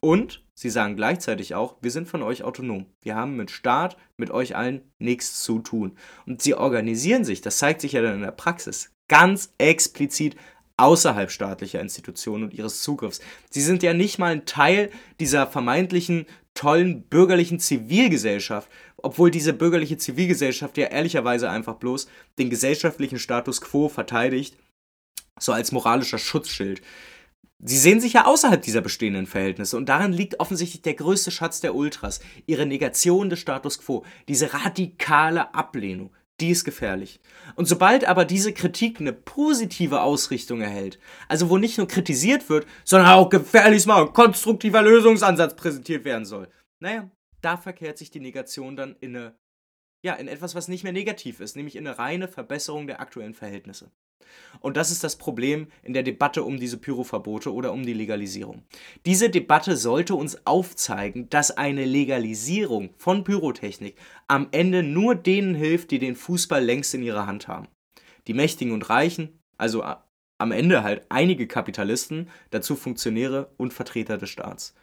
Und 0.00 0.44
sie 0.58 0.70
sagen 0.70 0.96
gleichzeitig 0.96 1.54
auch, 1.54 1.76
wir 1.80 1.90
sind 1.90 2.08
von 2.08 2.22
euch 2.22 2.42
autonom. 2.42 2.86
Wir 3.02 3.14
haben 3.14 3.36
mit 3.36 3.50
Staat, 3.50 3.96
mit 4.16 4.30
euch 4.30 4.56
allen 4.56 4.82
nichts 4.98 5.42
zu 5.42 5.60
tun. 5.60 5.96
Und 6.26 6.42
sie 6.42 6.54
organisieren 6.54 7.24
sich, 7.24 7.40
das 7.40 7.58
zeigt 7.58 7.80
sich 7.80 7.92
ja 7.92 8.02
dann 8.02 8.14
in 8.16 8.22
der 8.22 8.32
Praxis, 8.32 8.90
ganz 9.08 9.54
explizit 9.58 10.36
außerhalb 10.78 11.30
staatlicher 11.30 11.80
Institutionen 11.80 12.44
und 12.44 12.54
ihres 12.54 12.82
Zugriffs. 12.82 13.20
Sie 13.50 13.62
sind 13.62 13.82
ja 13.82 13.94
nicht 13.94 14.18
mal 14.18 14.32
ein 14.32 14.46
Teil 14.46 14.90
dieser 15.20 15.46
vermeintlichen 15.46 16.26
tollen 16.54 17.02
bürgerlichen 17.02 17.60
Zivilgesellschaft, 17.60 18.70
obwohl 18.96 19.30
diese 19.30 19.52
bürgerliche 19.52 19.98
Zivilgesellschaft 19.98 20.76
ja 20.78 20.86
ehrlicherweise 20.86 21.50
einfach 21.50 21.76
bloß 21.76 22.08
den 22.38 22.50
gesellschaftlichen 22.50 23.18
Status 23.18 23.60
quo 23.60 23.88
verteidigt, 23.88 24.56
so 25.38 25.52
als 25.52 25.72
moralischer 25.72 26.18
Schutzschild. 26.18 26.82
Sie 27.58 27.78
sehen 27.78 28.00
sich 28.00 28.12
ja 28.12 28.26
außerhalb 28.26 28.60
dieser 28.60 28.82
bestehenden 28.82 29.26
Verhältnisse 29.26 29.76
und 29.76 29.88
darin 29.88 30.12
liegt 30.12 30.40
offensichtlich 30.40 30.82
der 30.82 30.94
größte 30.94 31.30
Schatz 31.30 31.60
der 31.60 31.74
Ultras, 31.74 32.20
ihre 32.46 32.66
Negation 32.66 33.30
des 33.30 33.38
Status 33.38 33.78
quo, 33.78 34.04
diese 34.28 34.52
radikale 34.52 35.54
Ablehnung, 35.54 36.14
die 36.40 36.50
ist 36.50 36.64
gefährlich. 36.64 37.18
Und 37.54 37.66
sobald 37.66 38.04
aber 38.04 38.26
diese 38.26 38.52
Kritik 38.52 39.00
eine 39.00 39.14
positive 39.14 40.02
Ausrichtung 40.02 40.60
erhält, 40.60 40.98
also 41.28 41.48
wo 41.48 41.56
nicht 41.56 41.78
nur 41.78 41.88
kritisiert 41.88 42.50
wird, 42.50 42.66
sondern 42.84 43.10
auch 43.10 43.30
gefährlich 43.30 43.86
mal 43.86 44.02
ein 44.02 44.12
konstruktiver 44.12 44.82
Lösungsansatz 44.82 45.56
präsentiert 45.56 46.04
werden 46.04 46.26
soll, 46.26 46.48
naja, 46.78 47.10
da 47.40 47.56
verkehrt 47.56 47.96
sich 47.96 48.10
die 48.10 48.20
Negation 48.20 48.76
dann 48.76 48.96
in 49.00 49.16
eine 49.16 49.34
ja, 50.06 50.14
in 50.14 50.28
etwas, 50.28 50.54
was 50.54 50.68
nicht 50.68 50.84
mehr 50.84 50.92
negativ 50.92 51.40
ist, 51.40 51.56
nämlich 51.56 51.74
in 51.74 51.84
eine 51.84 51.98
reine 51.98 52.28
Verbesserung 52.28 52.86
der 52.86 53.00
aktuellen 53.00 53.34
Verhältnisse. 53.34 53.90
Und 54.60 54.76
das 54.76 54.90
ist 54.90 55.04
das 55.04 55.16
Problem 55.16 55.68
in 55.82 55.92
der 55.92 56.02
Debatte 56.02 56.42
um 56.42 56.58
diese 56.58 56.78
Pyroverbote 56.78 57.52
oder 57.52 57.72
um 57.72 57.84
die 57.84 57.92
Legalisierung. 57.92 58.62
Diese 59.04 59.30
Debatte 59.30 59.76
sollte 59.76 60.14
uns 60.14 60.46
aufzeigen, 60.46 61.28
dass 61.30 61.50
eine 61.50 61.84
Legalisierung 61.84 62.90
von 62.96 63.24
Pyrotechnik 63.24 63.96
am 64.28 64.48
Ende 64.50 64.82
nur 64.82 65.14
denen 65.14 65.54
hilft, 65.54 65.90
die 65.90 65.98
den 65.98 66.16
Fußball 66.16 66.64
längst 66.64 66.94
in 66.94 67.02
ihrer 67.02 67.26
Hand 67.26 67.48
haben. 67.48 67.68
Die 68.26 68.34
Mächtigen 68.34 68.72
und 68.72 68.88
Reichen, 68.88 69.38
also 69.56 69.84
am 70.38 70.52
Ende 70.52 70.82
halt 70.82 71.06
einige 71.08 71.46
Kapitalisten, 71.46 72.28
dazu 72.50 72.76
Funktionäre 72.76 73.50
und 73.56 73.72
Vertreter 73.72 74.18
des 74.18 74.30
Staats. 74.30 74.74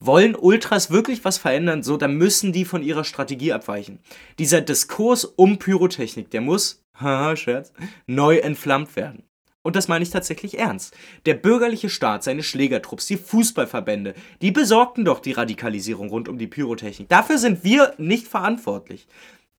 Wollen 0.00 0.34
Ultras 0.34 0.90
wirklich 0.90 1.24
was 1.24 1.38
verändern, 1.38 1.84
so 1.84 1.96
dann 1.96 2.16
müssen 2.16 2.52
die 2.52 2.64
von 2.64 2.82
ihrer 2.82 3.04
Strategie 3.04 3.52
abweichen. 3.52 4.00
Dieser 4.40 4.60
Diskurs 4.60 5.24
um 5.24 5.58
Pyrotechnik, 5.58 6.30
der 6.30 6.40
muss, 6.40 6.81
haha, 6.94 7.36
Scherz, 7.36 7.72
neu 8.06 8.38
entflammt 8.38 8.96
werden. 8.96 9.24
Und 9.62 9.76
das 9.76 9.86
meine 9.86 10.02
ich 10.02 10.10
tatsächlich 10.10 10.58
ernst. 10.58 10.96
Der 11.24 11.34
bürgerliche 11.34 11.88
Staat, 11.88 12.24
seine 12.24 12.42
Schlägertrupps, 12.42 13.06
die 13.06 13.16
Fußballverbände, 13.16 14.14
die 14.40 14.50
besorgten 14.50 15.04
doch 15.04 15.20
die 15.20 15.32
Radikalisierung 15.32 16.08
rund 16.08 16.28
um 16.28 16.36
die 16.36 16.48
Pyrotechnik. 16.48 17.08
Dafür 17.08 17.38
sind 17.38 17.62
wir 17.62 17.94
nicht 17.96 18.26
verantwortlich. 18.26 19.06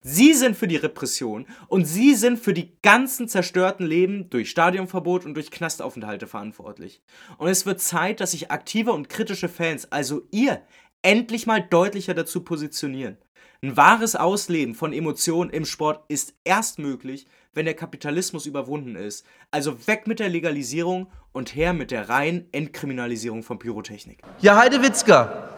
Sie 0.05 0.33
sind 0.33 0.57
für 0.57 0.67
die 0.67 0.75
Repression 0.75 1.45
und 1.69 1.85
sie 1.85 2.13
sind 2.15 2.37
für 2.37 2.53
die 2.53 2.73
ganzen 2.81 3.29
zerstörten 3.29 3.85
Leben 3.85 4.29
durch 4.29 4.49
Stadionverbot 4.49 5.25
und 5.25 5.35
durch 5.35 5.49
Knastaufenthalte 5.49 6.27
verantwortlich. 6.27 7.01
Und 7.37 7.47
es 7.47 7.65
wird 7.65 7.79
Zeit, 7.79 8.19
dass 8.19 8.31
sich 8.31 8.51
aktive 8.51 8.91
und 8.91 9.07
kritische 9.07 9.47
Fans, 9.47 9.89
also 9.93 10.27
ihr, 10.31 10.61
endlich 11.03 11.47
mal 11.47 11.61
deutlicher 11.61 12.13
dazu 12.13 12.41
positionieren. 12.41 13.17
Ein 13.63 13.77
wahres 13.77 14.17
Ausleben 14.17 14.75
von 14.75 14.91
Emotionen 14.91 15.49
im 15.49 15.63
Sport 15.63 16.03
ist 16.09 16.33
erst 16.43 16.79
möglich, 16.79 17.27
wenn 17.53 17.63
der 17.63 17.75
Kapitalismus 17.75 18.45
überwunden 18.45 18.97
ist. 18.97 19.25
Also 19.51 19.87
weg 19.87 20.05
mit 20.05 20.19
der 20.19 20.27
Legalisierung 20.27 21.07
und 21.31 21.55
her 21.55 21.71
mit 21.71 21.89
der 21.89 22.09
reinen 22.09 22.49
Entkriminalisierung 22.51 23.41
von 23.41 23.59
Pyrotechnik. 23.59 24.21
Ja, 24.41 24.57
Heidewitzka, 24.57 25.49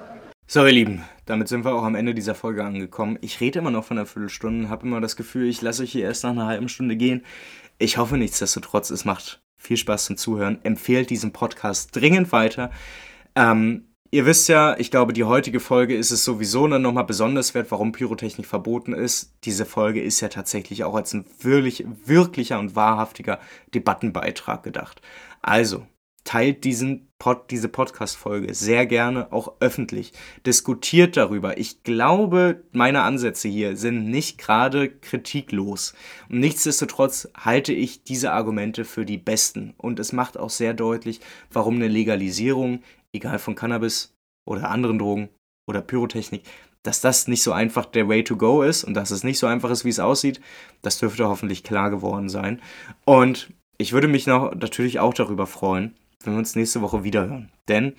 so, 0.46 0.64
ihr 0.64 0.74
Lieben, 0.74 1.04
damit 1.26 1.48
sind 1.48 1.66
wir 1.66 1.74
auch 1.74 1.82
am 1.82 1.96
Ende 1.96 2.14
dieser 2.14 2.36
Folge 2.36 2.64
angekommen. 2.64 3.18
Ich 3.22 3.42
rede 3.42 3.58
immer 3.58 3.72
noch 3.72 3.86
von 3.86 3.98
einer 3.98 4.06
Viertelstunde, 4.06 4.70
habe 4.70 4.86
immer 4.86 5.02
das 5.02 5.16
Gefühl, 5.16 5.50
ich 5.50 5.64
lasse 5.64 5.82
euch 5.82 5.92
hier 5.92 6.04
erst 6.04 6.24
nach 6.24 6.30
einer 6.30 6.46
halben 6.46 6.70
Stunde 6.70 6.96
gehen. 6.96 7.26
Ich 7.80 7.98
hoffe 7.98 8.18
nichtsdestotrotz, 8.18 8.92
es 8.92 9.06
macht 9.06 9.42
viel 9.58 9.78
Spaß 9.78 10.06
zum 10.06 10.18
Zuhören. 10.18 10.60
Empfehlt 10.62 11.10
diesen 11.10 11.34
Podcast 11.34 11.96
dringend 11.96 12.32
weiter. 12.32 12.70
Ähm, 13.36 13.95
ihr 14.16 14.26
wisst 14.26 14.48
ja, 14.48 14.78
ich 14.80 14.92
glaube, 14.92 15.12
die 15.12 15.26
heutige 15.26 15.60
Folge 15.60 15.94
ist 15.94 16.10
es 16.10 16.24
sowieso 16.24 16.66
dann 16.70 16.82
nochmal 16.82 17.04
besonders 17.04 17.54
wert, 17.54 17.70
warum 17.70 17.92
Pyrotechnik 17.92 18.46
verboten 18.46 18.94
ist. 18.94 19.34
Diese 19.44 19.66
Folge 19.66 20.02
ist 20.02 20.22
ja 20.22 20.30
tatsächlich 20.30 20.86
auch 20.86 20.96
als 20.96 21.14
ein 21.14 21.26
wirklich, 21.42 21.86
wirklicher 22.06 22.58
und 22.60 22.78
wahrhaftiger 22.78 23.40
Debattenbeitrag 23.74 24.64
gedacht. 24.64 25.02
Also, 25.42 25.86
teilt 26.24 26.64
diesen 26.64 27.10
Pod, 27.20 27.52
diese 27.52 27.68
Podcast-Folge 27.68 28.54
sehr 28.54 28.86
gerne 28.86 29.34
auch 29.34 29.54
öffentlich. 29.60 30.14
Diskutiert 30.46 31.18
darüber. 31.18 31.58
Ich 31.58 31.84
glaube, 31.84 32.64
meine 32.72 33.02
Ansätze 33.02 33.50
hier 33.50 33.76
sind 33.76 34.10
nicht 34.10 34.38
gerade 34.38 34.90
kritiklos. 34.90 35.94
Und 36.30 36.40
nichtsdestotrotz 36.40 37.30
halte 37.38 37.74
ich 37.74 38.04
diese 38.04 38.32
Argumente 38.32 38.86
für 38.86 39.06
die 39.06 39.18
besten. 39.18 39.74
Und 39.78 40.00
es 40.00 40.14
macht 40.14 40.38
auch 40.38 40.50
sehr 40.50 40.74
deutlich, 40.74 41.20
warum 41.52 41.76
eine 41.76 41.90
Legalisierung, 41.90 42.82
egal 43.16 43.40
von 43.40 43.56
Cannabis 43.56 44.16
oder 44.46 44.70
anderen 44.70 45.00
Drogen 45.00 45.30
oder 45.68 45.82
Pyrotechnik, 45.82 46.44
dass 46.84 47.02
das 47.02 47.28
nicht 47.28 47.42
so 47.42 47.52
einfach 47.52 47.86
der 47.86 48.08
Way 48.08 48.24
to 48.24 48.38
go 48.38 48.62
ist 48.62 48.84
und 48.84 48.94
dass 48.94 49.12
es 49.12 49.24
nicht 49.24 49.40
so 49.40 49.48
einfach 49.48 49.72
ist, 49.72 49.86
wie 49.86 49.90
es 49.90 50.00
aussieht, 50.00 50.40
das 50.82 51.00
dürfte 51.00 51.28
hoffentlich 51.28 51.64
klar 51.64 51.90
geworden 51.90 52.30
sein. 52.30 52.62
Und 53.06 53.52
ich 53.78 53.92
würde 53.92 54.08
mich 54.08 54.28
noch 54.28 54.54
natürlich 54.54 55.00
auch 55.00 55.14
darüber 55.14 55.48
freuen, 55.48 55.96
wenn 56.24 56.34
wir 56.34 56.40
uns 56.40 56.56
nächste 56.56 56.82
Woche 56.82 57.04
wiederhören. 57.04 57.52
Denn 57.68 57.94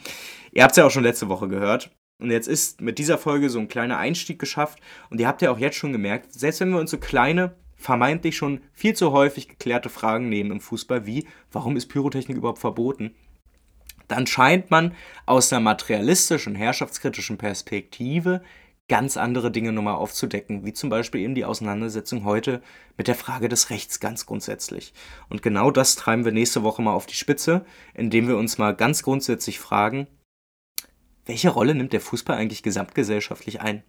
ihr 0.52 0.62
habt 0.62 0.72
es 0.72 0.76
ja 0.76 0.86
auch 0.86 0.90
schon 0.90 1.02
letzte 1.02 1.28
Woche 1.28 1.48
gehört. 1.48 1.90
Und 2.18 2.30
jetzt 2.30 2.48
ist 2.48 2.80
mit 2.80 2.98
dieser 2.98 3.18
Folge 3.18 3.50
so 3.50 3.58
ein 3.58 3.68
kleiner 3.68 3.98
Einstieg 3.98 4.38
geschafft. 4.38 4.78
Und 5.10 5.20
ihr 5.20 5.28
habt 5.28 5.42
ja 5.42 5.50
auch 5.50 5.58
jetzt 5.58 5.76
schon 5.76 5.92
gemerkt, 5.92 6.32
selbst 6.32 6.60
wenn 6.60 6.70
wir 6.70 6.78
uns 6.78 6.90
so 6.90 6.98
kleine, 6.98 7.54
vermeintlich 7.74 8.36
schon 8.36 8.60
viel 8.72 8.94
zu 8.94 9.12
häufig 9.12 9.48
geklärte 9.48 9.90
Fragen 9.90 10.30
nehmen 10.30 10.50
im 10.50 10.60
Fußball, 10.60 11.04
wie, 11.06 11.26
warum 11.52 11.76
ist 11.76 11.88
Pyrotechnik 11.88 12.38
überhaupt 12.38 12.58
verboten? 12.58 13.14
Dann 14.08 14.26
scheint 14.26 14.70
man 14.70 14.94
aus 15.24 15.52
einer 15.52 15.60
materialistischen, 15.60 16.54
herrschaftskritischen 16.54 17.38
Perspektive 17.38 18.42
ganz 18.88 19.16
andere 19.16 19.50
Dinge 19.50 19.72
nochmal 19.72 19.96
aufzudecken, 19.96 20.64
wie 20.64 20.72
zum 20.72 20.90
Beispiel 20.90 21.22
eben 21.22 21.34
die 21.34 21.44
Auseinandersetzung 21.44 22.24
heute 22.24 22.62
mit 22.96 23.08
der 23.08 23.16
Frage 23.16 23.48
des 23.48 23.70
Rechts 23.70 23.98
ganz 23.98 24.26
grundsätzlich. 24.26 24.92
Und 25.28 25.42
genau 25.42 25.70
das 25.70 25.96
treiben 25.96 26.24
wir 26.24 26.32
nächste 26.32 26.62
Woche 26.62 26.82
mal 26.82 26.92
auf 26.92 27.06
die 27.06 27.14
Spitze, 27.14 27.64
indem 27.94 28.28
wir 28.28 28.36
uns 28.36 28.58
mal 28.58 28.74
ganz 28.74 29.02
grundsätzlich 29.02 29.58
fragen, 29.58 30.06
welche 31.26 31.50
Rolle 31.50 31.74
nimmt 31.74 31.92
der 31.92 32.00
Fußball 32.00 32.36
eigentlich 32.36 32.62
gesamtgesellschaftlich 32.62 33.60
ein? 33.60 33.82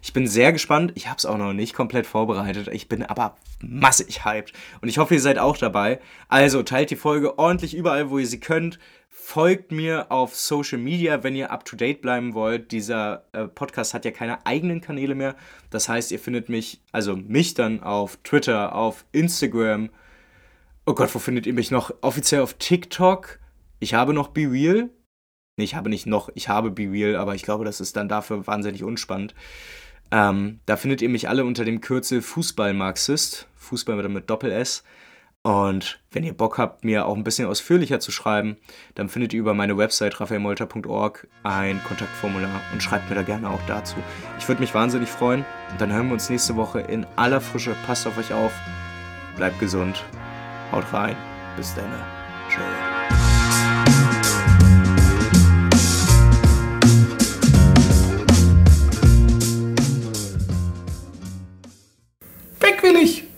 Ich 0.00 0.12
bin 0.12 0.28
sehr 0.28 0.52
gespannt. 0.52 0.92
Ich 0.94 1.08
habe 1.08 1.18
es 1.18 1.26
auch 1.26 1.36
noch 1.36 1.52
nicht 1.52 1.74
komplett 1.74 2.06
vorbereitet. 2.06 2.68
Ich 2.68 2.88
bin 2.88 3.02
aber 3.02 3.36
massig 3.60 4.24
hyped. 4.24 4.52
Und 4.80 4.88
ich 4.88 4.98
hoffe, 4.98 5.14
ihr 5.14 5.20
seid 5.20 5.38
auch 5.38 5.56
dabei. 5.56 5.98
Also 6.28 6.62
teilt 6.62 6.90
die 6.90 6.96
Folge 6.96 7.36
ordentlich 7.36 7.74
überall, 7.74 8.10
wo 8.10 8.18
ihr 8.18 8.28
sie 8.28 8.38
könnt. 8.38 8.78
Folgt 9.26 9.72
mir 9.72 10.12
auf 10.12 10.36
Social 10.36 10.76
Media, 10.76 11.22
wenn 11.22 11.34
ihr 11.34 11.50
up 11.50 11.64
to 11.64 11.76
date 11.76 12.02
bleiben 12.02 12.34
wollt. 12.34 12.72
Dieser 12.72 13.24
äh, 13.32 13.48
Podcast 13.48 13.94
hat 13.94 14.04
ja 14.04 14.10
keine 14.10 14.44
eigenen 14.44 14.82
Kanäle 14.82 15.14
mehr. 15.14 15.34
Das 15.70 15.88
heißt, 15.88 16.12
ihr 16.12 16.18
findet 16.18 16.50
mich, 16.50 16.82
also 16.92 17.16
mich 17.16 17.54
dann 17.54 17.82
auf 17.82 18.18
Twitter, 18.18 18.74
auf 18.74 19.06
Instagram. 19.12 19.88
Oh 20.84 20.92
Gott, 20.92 21.12
wo 21.14 21.18
findet 21.18 21.46
ihr 21.46 21.54
mich 21.54 21.70
noch? 21.70 21.90
Offiziell 22.02 22.42
auf 22.42 22.54
TikTok. 22.54 23.38
Ich 23.80 23.94
habe 23.94 24.12
noch 24.12 24.28
Be 24.28 24.42
Real. 24.42 24.90
Nee, 25.56 25.64
ich 25.64 25.74
habe 25.74 25.88
nicht 25.88 26.04
noch, 26.04 26.28
ich 26.34 26.50
habe 26.50 26.70
Be 26.70 26.82
Real, 26.82 27.16
aber 27.16 27.34
ich 27.34 27.44
glaube, 27.44 27.64
das 27.64 27.80
ist 27.80 27.96
dann 27.96 28.10
dafür 28.10 28.46
wahnsinnig 28.46 28.84
unspannend. 28.84 29.34
Ähm, 30.10 30.60
da 30.66 30.76
findet 30.76 31.00
ihr 31.00 31.08
mich 31.08 31.30
alle 31.30 31.46
unter 31.46 31.64
dem 31.64 31.80
Kürzel 31.80 32.20
Fußball-Marxist. 32.20 33.48
Fußball 33.56 34.06
mit 34.06 34.28
Doppel-S. 34.28 34.84
Und 35.46 36.00
wenn 36.10 36.24
ihr 36.24 36.32
Bock 36.32 36.56
habt, 36.56 36.84
mir 36.84 37.04
auch 37.04 37.14
ein 37.14 37.22
bisschen 37.22 37.46
ausführlicher 37.46 38.00
zu 38.00 38.10
schreiben, 38.10 38.56
dann 38.94 39.10
findet 39.10 39.34
ihr 39.34 39.40
über 39.40 39.52
meine 39.52 39.76
Website 39.76 40.18
raphaelmolter.org 40.18 41.28
ein 41.42 41.84
Kontaktformular 41.84 42.62
und 42.72 42.82
schreibt 42.82 43.10
mir 43.10 43.14
da 43.14 43.22
gerne 43.22 43.50
auch 43.50 43.60
dazu. 43.66 43.96
Ich 44.38 44.48
würde 44.48 44.62
mich 44.62 44.74
wahnsinnig 44.74 45.10
freuen. 45.10 45.44
Und 45.70 45.80
dann 45.82 45.92
hören 45.92 46.06
wir 46.06 46.14
uns 46.14 46.30
nächste 46.30 46.56
Woche 46.56 46.80
in 46.80 47.06
aller 47.16 47.42
Frische. 47.42 47.76
Passt 47.84 48.06
auf 48.06 48.16
euch 48.16 48.32
auf. 48.32 48.54
Bleibt 49.36 49.60
gesund. 49.60 50.02
Haut 50.72 50.90
rein. 50.94 51.14
Bis 51.58 51.74
dann. 51.74 51.92
Tschö. 52.48 52.62
Weg 62.60 62.82
will 62.82 62.96
ich! 62.96 63.33